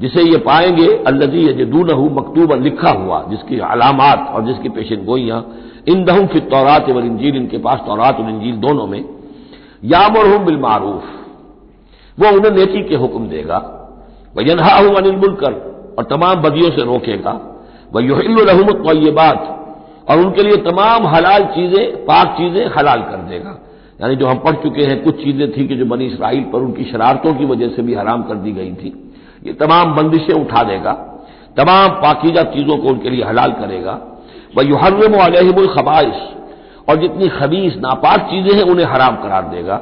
जिसे 0.00 0.22
ये 0.22 0.38
पाएँगे, 0.38 0.86
अल्लजी 1.06 1.44
यजदून 1.44 1.90
मकतूब 2.14 2.52
लिखा 2.62 2.90
हुआ, 2.92 3.22
जिसकी 3.30 3.58
अलामत 3.66 4.30
और 4.34 4.46
जिसकी 4.46 4.68
पेशन 4.68 5.04
गोइयाँ 5.04 5.40
इन 5.88 6.04
दहम 6.04 6.26
फिर 6.26 6.42
तौरात 6.50 6.88
व 6.88 6.98
इंजील, 7.00 7.36
इनके 7.36 7.58
पास 7.58 7.80
तौरात 7.86 8.20
और 8.20 8.30
इंजील 8.30 8.56
दोनों 8.58 8.86
में 8.86 9.04
यामर 9.84 10.26
हूँ 10.26 10.44
बिलमारूफ 10.44 11.04
वो 12.18 12.28
उन्हें 12.36 12.50
नेकी 12.52 12.82
के 12.82 12.96
हुक्म 12.96 13.28
देगा 13.28 13.58
वह 14.34 14.50
यनहा 14.50 14.76
हूँ 14.76 14.94
अनिल 14.96 15.16
मुलकर, 15.16 15.52
और 15.98 16.04
तमाम 16.06 16.40
बदियों 16.42 16.70
से 16.70 16.84
रोकेगा 16.84 17.32
वह 17.94 18.04
युहिलहमत 18.04 18.82
व 18.86 18.96
ये 18.96 19.10
बात 19.12 19.52
और 20.10 20.18
उनके 20.18 20.42
लिए 20.42 20.56
तमाम 20.62 21.06
हलाल 21.06 21.44
चीज़ें, 21.54 22.04
पाक 22.04 22.36
चीज़ें 22.38 22.66
हलाल 22.76 23.00
कर 23.02 23.22
देगा। 23.30 23.58
यानी 24.00 24.16
जो 24.16 24.26
हम 24.26 24.38
पढ़ 24.38 24.54
चुके 24.54 24.82
हैं, 24.82 25.02
कुछ 25.04 25.22
चीज़ें 25.24 25.52
थी 25.52 25.66
कि 25.68 25.76
जो 25.76 25.84
बनी 25.86 26.06
इसराइल 26.06 26.42
पर 26.42 26.58
उनकी 26.58 26.84
शरारतों 26.84 27.34
की 27.34 27.44
वजह 27.44 27.68
से 27.68 27.82
भी 27.82 27.94
हराम 27.94 28.22
कर 28.22 28.34
दी 28.36 28.52
गई 28.52 28.72
थी। 28.72 28.92
ये 29.46 29.52
तमाम 29.54 29.94
बंदिशें 29.94 30.34
उठा 30.34 30.62
देगा, 30.62 30.92
तमाम 31.56 31.88
पाकिजा 32.02 32.42
चीज़ों 32.52 32.76
को 32.76 32.88
उनके 32.88 33.10
लिए 33.10 33.24
हलाल 33.24 33.52
करेगा। 33.52 33.98
वह 34.56 34.68
युहरम 34.68 35.14
अलहमुल 35.20 35.66
खबाइश, 35.68 36.18
और 36.88 36.96
जितनी 36.96 37.28
खबीस, 37.30 37.76
नापाक 37.76 38.20
चीज़ें 38.30 38.54
हैं, 38.54 38.64
उन्हें 38.64 38.86
हराम 38.86 39.16
करार 39.16 39.48
देगा। 39.48 39.76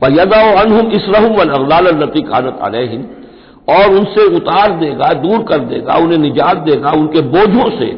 वह 0.00 0.08
यदा 0.12 0.40
अनहुम 0.60 0.90
इसरहम 0.92 1.34
वल 1.34 1.50
अगलाल 1.50 1.88
लती 1.96 2.22
कानत 2.22 2.58
अलहिम, 2.62 3.02
और 3.68 3.94
उनसे 3.94 4.24
उतार 4.36 4.72
देगा, 4.78 5.12
दूर 5.18 5.42
कर 5.42 5.58
देगा, 5.66 5.94
उन्हें 5.94 6.18
निजात 6.18 6.56
देगा, 6.60 6.90
उनके 6.92 7.20
बोझों 7.28 7.68
से 7.78 7.90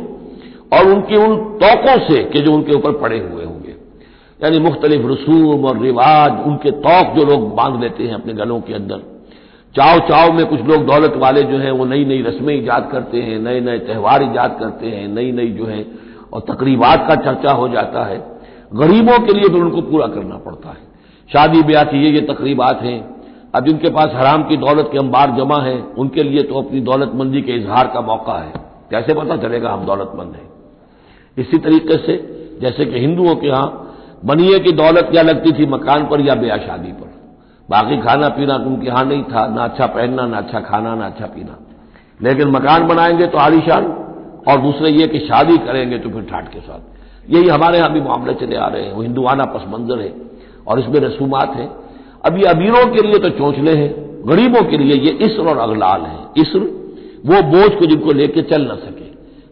और 0.73 0.87
उनकी 0.87 1.17
उन 1.17 1.37
तोकों 1.61 1.99
से 2.07 2.23
कि 2.25 2.41
जो 2.41 2.53
उनके 2.53 2.73
ऊपर 2.73 2.93
पड़े 2.99 3.19
हुए 3.21 3.45
होंगे 3.45 3.62
यानी 4.45 4.59
मुख्तलिफ़ 4.59 5.07
रसूम 5.07 5.65
और 5.65 5.79
रिवाज, 5.79 6.47
उनके 6.47 6.71
तोक 6.71 7.17
जो 7.17 7.25
लोग 7.25 7.55
बाँध 7.55 7.81
लेते 7.81 8.05
हैं 8.05 8.15
अपने 8.15 8.33
गलों 8.33 8.61
के 8.61 8.75
अंदर। 8.75 8.99
चाव 9.77 9.99
चाव 9.99 10.33
में 10.33 10.47
कुछ 10.47 10.61
लोग 10.61 10.87
दौलत 10.87 11.15
वाले 11.17 11.43
जो 11.43 11.59
हैं, 11.59 11.71
वो 11.71 11.85
नई 11.85 12.05
नई 12.05 12.23
रस्में 12.23 12.55
ईजाद 12.55 12.89
करते 12.93 13.23
हैं 13.23 13.39
नए 13.39 13.61
नए 13.61 13.79
त्यौहार 13.79 14.23
ईजाद 14.23 14.57
करते 14.61 14.87
हैं 14.87 15.09
नई 15.09 15.33
नई 15.33 15.47
जो 15.47 15.67
है, 15.67 15.87
और 16.33 16.41
तकरीबात 16.41 17.05
का 17.09 17.15
चर्चा 17.15 17.53
हो 17.53 17.69
जाता 17.69 18.05
है। 18.05 18.41
गरीबों 18.75 19.27
के 19.27 19.33
लिए 19.33 19.49
फिर 19.49 19.63
उनको 19.63 19.81
पूरा 19.83 20.07
करना 20.07 20.37
पड़ता 20.37 20.69
है। 20.69 20.93
शादी 21.33 21.63
ब्याह 21.63 21.85
की 21.85 22.05
ये 22.05 22.11
ये 22.11 22.21
तकरीबात 22.21 22.83
हैं। 22.83 23.23
अब 23.55 23.67
जिनके 23.67 23.91
पास 23.91 24.11
हराम 24.15 24.43
की 24.43 24.57
दौलत 24.57 24.89
के 24.93 24.99
अंबार 24.99 25.31
जमा 25.31 25.59
है, 25.63 25.83
उनके 25.99 26.23
लिए 26.23 26.43
तो 26.43 26.55
अपनी 26.55 26.81
दौलतमंदी 26.81 27.43
के 27.43 27.53
इजहार 27.53 27.91
का 27.95 28.01
मौका 28.01 28.33
है। 28.33 28.53
कैसे 28.91 29.15
पता 29.15 29.37
चलेगा 29.37 29.71
हम 29.71 29.85
दौलतमंद 29.85 30.33
हैं? 30.33 30.51
इसी 31.39 31.59
तरीके 31.59 31.97
से, 31.97 32.17
जैसे 32.61 32.85
कि 32.85 32.99
हिंदुओं 32.99 33.37
के 33.37 33.47
यहाँ 33.47 33.82
बनिए 34.25 34.59
की 34.59 34.73
दौलत 34.73 35.09
क्या 35.11 35.23
लगती 35.23 35.53
थी 35.53 35.67
मकान 35.67 36.07
पर 36.07 36.21
या 36.21 36.35
ब्याह 36.35 36.59
शादी 36.59 36.93
पर? 36.93 37.11
बाकी 37.71 37.97
खाना 37.97 38.29
पीना 38.29 38.55
उनके 38.57 38.87
यहाँ 38.87 39.05
नहीं 39.05 39.23
था, 39.23 39.47
ना 39.47 39.65
अच्छा 39.65 39.87
पहनना, 39.87 40.27
ना 40.27 40.37
अच्छा 40.37 40.61
खाना, 40.61 40.95
ना 40.95 41.07
अच्छा 41.07 41.27
पीना। 41.27 41.59
लेकिन 42.23 42.49
मकान 42.49 42.87
बनाएँगे 42.87 43.27
तो 43.27 43.39
आलिशान, 43.39 43.85
और 44.49 44.61
दूसरे 44.61 44.91
ये 44.91 45.07
कि 45.07 45.19
शादी 45.19 45.57
करेंगे 45.59 45.99
तो 45.99 46.11
फिर 46.11 46.23
ठाट 46.23 46.53
के 46.53 46.61
साथ। 46.61 47.31
यही 47.31 47.49
हमारे 47.49 47.79
यहाँ 47.79 47.93
भी 47.93 48.01
मामले 48.01 48.35
चले 48.35 48.57
आ 48.57 48.69
रहे 48.69 48.83
हैं। 48.83 48.93
वो 48.93 49.03
हिंदुआना 49.03 49.45
पस 49.45 49.65
मंजर 49.69 50.01
है, 50.01 50.13
और 50.67 50.81
इसमें 50.81 51.01
रसूमात 51.01 51.57
है। 51.57 51.71
अब 52.25 52.39
ये 52.39 52.45
अमीरों 52.45 52.87
के 52.95 53.03
लिए 53.03 53.19
तो 53.19 53.29
चौंचले 53.29 53.75
हैं, 53.77 53.95
गरीबों 54.29 54.63
के 54.63 54.79
लिए 54.79 54.97
ये 54.97 55.11
इसर 55.11 55.47
और 55.47 55.59
अगलाल 55.59 56.01
है। 56.01 56.19
इसर, 56.37 56.59
वो 57.27 57.43
बोझ 57.43 57.71
को 57.75 57.87
जिनको 57.87 58.13
लेके 58.13 58.43
चल 58.43 58.63
न 58.63 58.75
सके। 58.75 59.11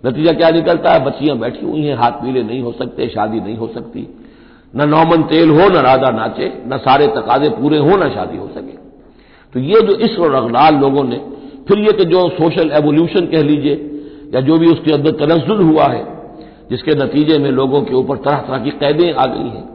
नतीजा 0.08 0.32
क्या 0.32 0.50
निकलता 0.50 0.92
है? 0.92 1.04
बच्चियाँ 1.04 1.38
बैठी 1.38 1.66
हुई 1.66 1.82
हैं, 1.82 1.96
हाथ 1.96 2.12
पीले 2.12 2.42
नहीं 2.42 2.62
हो 2.62 2.72
सकते, 2.72 3.08
शादी 3.08 3.40
नहीं 3.40 3.56
हो 3.56 3.66
सकती। 3.66 4.19
न 4.76 4.88
नौमन 4.88 5.22
तेल 5.22 5.50
हो, 5.50 5.68
न 5.68 5.76
राधा 5.76 6.10
नाचे, 6.10 6.52
न 6.66 6.76
सारे 6.76 7.06
तकाजे 7.06 7.48
पूरे 7.48 7.78
हो, 7.78 7.96
न 7.96 8.10
शादी 8.10 8.38
हो 8.38 8.48
सके। 8.48 8.78
तो 9.54 9.60
ये 9.60 9.80
जो 9.80 9.94
इसर 9.94 10.34
और 10.34 10.74
लोगों 10.74 11.04
ने, 11.04 11.20
फिर 11.68 11.78
ये 11.78 11.92
कि 11.92 12.04
जो 12.04 12.28
सोशल 12.28 12.70
एवोल्यूशन 12.72 13.26
कह 13.26 13.42
लीजिए, 13.42 13.90
या 14.34 14.40
जो 14.40 14.58
भी 14.58 14.66
उसके 14.66 14.92
अंदर 14.92 15.10
तनजुल 15.10 15.62
हुआ 15.62 15.84
है, 15.84 16.06
जिसके 16.70 16.94
नतीजे 16.94 17.38
में 17.38 17.50
लोगों 17.50 17.82
के 17.82 17.94
ऊपर 17.94 18.16
तरह 18.16 18.36
तरह 18.36 18.58
की 18.58 18.70
कैदें 18.70 19.14
आ 19.14 19.26
गई 19.26 19.48
हैं। 19.48 19.68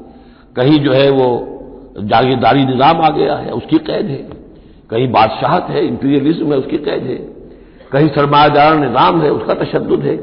कहीं 0.55 0.79
जो 0.79 0.91
है 0.91 1.10
वो 1.10 1.51
जागीरदारी 1.99 2.65
निज़ाम 2.65 3.01
आ 3.01 3.10
गया 3.10 3.36
है, 3.36 3.51
उसकी 3.51 3.77
कैद 3.77 4.05
है। 4.05 4.29
कहीं 4.89 5.12
बादशाहत 5.12 5.67
है 5.69 5.88
इंपीरियलिज्म 5.88 6.51
है, 6.53 6.58
उसकी 6.60 6.77
कैद 6.77 7.03
है। 7.03 7.15
कहीं 7.91 8.08
सरमायादार 8.08 8.75
निज़ाम 8.75 9.21
है, 9.21 9.31
उसका 9.31 9.53
तशद 9.53 10.01
है। 10.03 10.17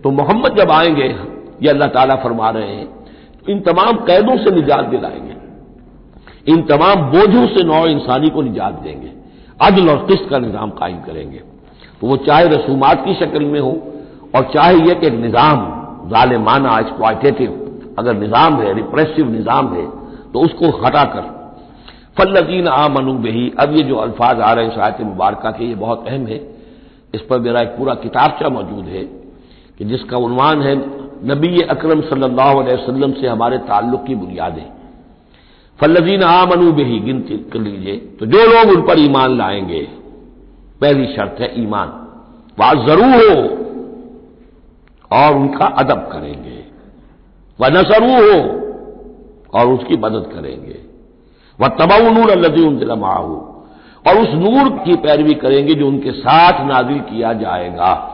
तो 0.00 0.10
मोहम्मद 0.10 0.56
जब 0.56 0.70
आएँगे, 0.70 1.16
ये 1.62 1.68
अल्लाह 1.68 1.88
ताला 1.88 2.14
फरमा 2.14 2.50
रहे 2.50 2.68
हैं 2.68 2.97
इन 3.48 3.60
तमाम 3.62 3.96
कैदों 4.06 4.36
से 4.36 4.50
निजात 4.50 4.84
दिलाएँगे। 4.86 5.36
इन 6.46 6.62
तमाम 6.64 7.02
बोझों 7.10 7.46
से 7.48 7.64
नौ 7.64 7.84
इंसानी 7.86 8.28
को 8.30 8.42
निजात 8.42 8.74
देंगे। 8.82 9.12
अदल 9.60 9.88
और 9.90 10.04
किस्त 10.06 10.28
का 10.30 10.38
निज़ाम 10.38 10.70
कायम 10.72 11.00
करेंगे। 11.02 11.38
तो 12.00 12.06
वो 12.06 12.16
चाहे 12.18 12.48
रसूमात 12.48 13.04
की 13.04 13.14
शक्ल 13.14 13.44
में 13.44 13.60
हो 13.60 13.72
और 14.36 14.50
चाहे 14.54 14.76
यह 14.78 14.94
कि 14.94 15.06
एक 15.06 15.14
निज़ाम 15.14 15.58
ालिमाना 16.16 16.78
एक्सप्लाइटेटिव 16.78 17.94
अगर 17.98 18.14
निज़ाम 18.16 18.60
है 18.60 18.72
रिप्रेसिव 18.74 19.30
निज़ाम 19.30 19.74
है 19.74 19.86
तो 20.32 20.40
उसको 20.40 20.68
हटाकर 20.78 21.36
फल्लजीन 22.18 22.68
आ 22.68 22.86
मनु 22.88 23.12
बही, 23.14 23.52
अब 23.58 23.74
ये 23.76 23.82
जो 23.82 23.96
अल्फाज 23.96 24.40
आ 24.40 24.52
रहे 24.52 24.64
हैं 24.64 24.74
शायद 24.74 25.00
मुबारक 25.02 25.42
के, 25.48 25.64
ये 25.64 25.74
बहुत 25.74 26.04
अहम 26.08 26.26
है। 26.26 26.40
इस 27.14 27.20
पर 27.20 27.38
मेरा 27.40 27.60
एक 27.60 27.68
पूरा 27.68 27.94
किताबचा 27.96 28.48
मौजूद 28.48 28.84
है 28.86 29.02
कि 29.78 29.84
जिसका 29.84 30.16
उन्वान 30.18 30.62
है 30.62 30.74
नबी 31.24 31.60
अकरम 31.60 32.00
सल्लल्लाहु 32.00 32.58
अलैहि 32.58 32.82
वसल्लम 32.82 33.12
से 33.12 33.26
हमारे 33.26 33.58
ताल्लुक 33.58 34.04
की 34.04 34.14
बुनियादें 34.14 34.64
फल्लजीन 35.80 36.22
आमनू 36.22 36.72
बेही, 36.72 36.98
गिनती 37.00 37.36
कर 37.52 37.58
लीजिए। 37.58 37.96
तो 37.96 38.26
जो 38.26 38.38
लोग 38.38 38.76
उन 38.76 38.82
पर 38.82 38.98
ईमान 38.98 39.38
लाएँगे, 39.38 39.88
पहली 40.80 41.06
शर्त 41.06 41.36
है 41.40 41.62
ईमान। 41.62 41.88
वह 42.60 42.86
ज़रूर 42.86 43.14
हो 43.14 43.42
और 45.16 45.36
उनका 45.36 45.66
अदब 45.66 46.08
करेंगे। 46.12 46.64
वह 47.60 47.68
नसरू 47.68 48.10
हो 48.10 48.58
और 49.58 49.66
उसकी 49.66 49.96
मदद 49.96 50.30
करेंगे। 50.34 50.78
वह 51.60 51.68
तबाऊ 51.68 52.10
नूर 52.10 52.30
अल्लजी 52.30 52.66
उन 52.66 52.98
माहू। 52.98 53.54
और 54.08 54.18
उस 54.18 54.28
नूर 54.28 54.68
की 54.68 54.96
पैरवी 54.96 55.34
करेंगे 55.34 55.74
जो 55.74 55.88
उनके 55.88 56.12
साथ 56.12 56.66
नाजिल 56.66 56.98
किया 56.98 57.32
जाएगा। 57.32 58.07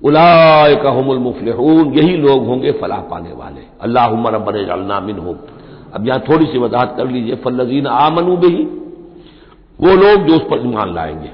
उलाय 0.00 0.74
का 0.74 0.90
हमल 0.90 1.18
मुफलहून, 1.18 1.92
यही 1.94 2.16
लोग 2.16 2.46
होंगे 2.46 2.72
फलाह 2.72 3.00
पाने 3.10 3.32
वाले। 3.32 3.62
अल्लाह 3.82 4.06
रबर 4.28 4.56
अल्लाह 4.68 5.00
मिन 5.00 5.18
हो 5.18 5.36
अब 5.94 6.06
यहाँ 6.06 6.20
थोड़ी 6.20 6.46
सी 6.46 6.58
वजाहत 6.58 6.94
कर 6.96 7.06
लीजिए, 7.06 7.34
फल्लजीन 7.36 7.86
आमनू 7.86 8.36
भी 8.36 8.54
वो 9.78 9.94
लोग 9.96 10.26
जो 10.26 10.34
उस 10.36 10.42
पर 10.42 10.66
ईमान 10.66 10.94
लाएँगे। 10.94 11.30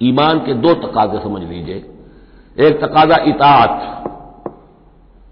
ईमान 0.00 0.38
के 0.38 0.54
दो 0.56 0.74
तकाजे 0.76 1.18
समझ 1.18 1.42
लीजिए। 1.42 1.84
एक 2.58 2.80
तकाजा 2.80 3.16
इतात 3.24 3.72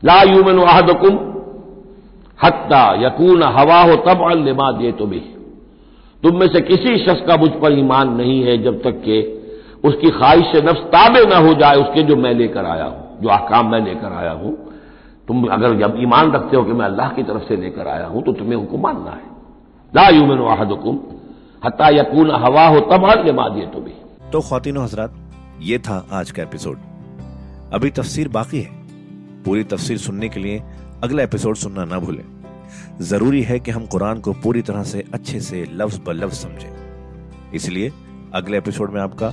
ला 0.03 0.23
यूमन 0.25 0.59
आहदकुम 0.61 1.18
हत्ता 2.38 2.83
यकून 3.03 3.42
हवा 3.42 3.81
हो 3.83 3.97
तब 4.07 4.27
लिमा 4.38 4.71
दे 4.73 4.92
तो 4.92 5.07
भी 5.07 5.18
तुम 6.23 6.38
में 6.38 6.47
से 6.49 6.61
किसी 6.61 6.97
शख्स 6.99 7.23
का 7.27 7.37
मुझ 7.37 7.51
पर 7.62 7.79
ईमान 7.79 8.16
नहीं 8.16 8.42
है 8.42 8.57
जब 8.62 8.83
तक 8.83 9.01
कि 9.05 9.21
उसकी 9.85 10.11
ख्वाहिश 10.11 10.53
नफ्स 10.64 10.83
ताबे 10.90 11.25
ना 11.27 11.38
हो 11.38 11.55
जाए, 11.55 11.77
उसके 11.77 12.03
जो 12.03 12.16
मैं 12.16 12.35
लेकर 12.35 12.64
आया 12.66 12.85
हूँ, 12.85 13.21
जो 13.23 13.29
अहकाम 13.29 13.71
मैं 13.71 13.81
लेकर 13.81 14.12
आया 14.14 14.33
हूँ, 14.33 14.53
तुम 15.29 15.45
अगर 15.49 15.75
जब 15.79 15.97
ईमान 16.01 16.33
रखते 16.33 16.57
हो 16.57 16.62
कि 16.64 16.73
मैं 16.73 16.85
अल्लाह 16.87 17.09
की 17.09 17.23
तरफ़ 17.23 17.42
से 17.49 17.57
लेकर 17.57 17.88
आया 17.88 18.07
हूँ 18.07 18.23
तो 18.23 18.33
तुम्हें 18.33 18.57
हुक्म 18.57 18.81
मानना 18.81 19.11
है। 19.11 19.31
ला 19.92 20.09
यूमन 20.09 20.38
वाहदुकुम 20.40 21.01
हता 21.62 21.88
यकून 21.90 22.31
हवा 22.42 22.66
हो 22.68 22.79
हर 23.07 23.27
जमा 23.27 23.49
दिए 23.49 23.66
भी 23.77 23.95
तो 24.33 24.40
खातिन 24.40 24.77
हजरात, 24.77 25.14
ये 25.61 25.79
था 25.79 26.05
आज 26.12 26.31
का 26.31 26.42
एपिसोड। 26.42 26.79
अभी 27.75 27.90
तफसीर 27.90 28.29
बाकी 28.29 28.61
है। 28.61 28.81
पूरी 29.45 29.64
तफसीर 29.64 29.99
सुनने 29.99 30.29
के 30.29 30.40
लिए 30.40 30.62
अगला 31.05 31.23
एपिसोड 31.23 31.57
सुनना 31.57 31.85
ना 31.85 31.99
भूलें। 31.99 32.25
ज़रूरी 33.03 33.42
है 33.42 33.59
कि 33.61 33.71
हम 33.71 33.87
कुरान 33.87 34.21
को 34.21 34.33
पूरी 34.42 34.62
तरह 34.62 34.83
से 34.85 35.05
अच्छे 35.14 35.40
से 35.40 35.64
लफ्ज 35.73 36.01
ब 36.07 36.12
लफ्ज 36.14 36.35
समझें। 36.37 37.53
इसलिए 37.55 37.92
अगले 38.35 38.59
एपिसोड 38.59 38.90
में 38.90 39.01
आपका 39.01 39.33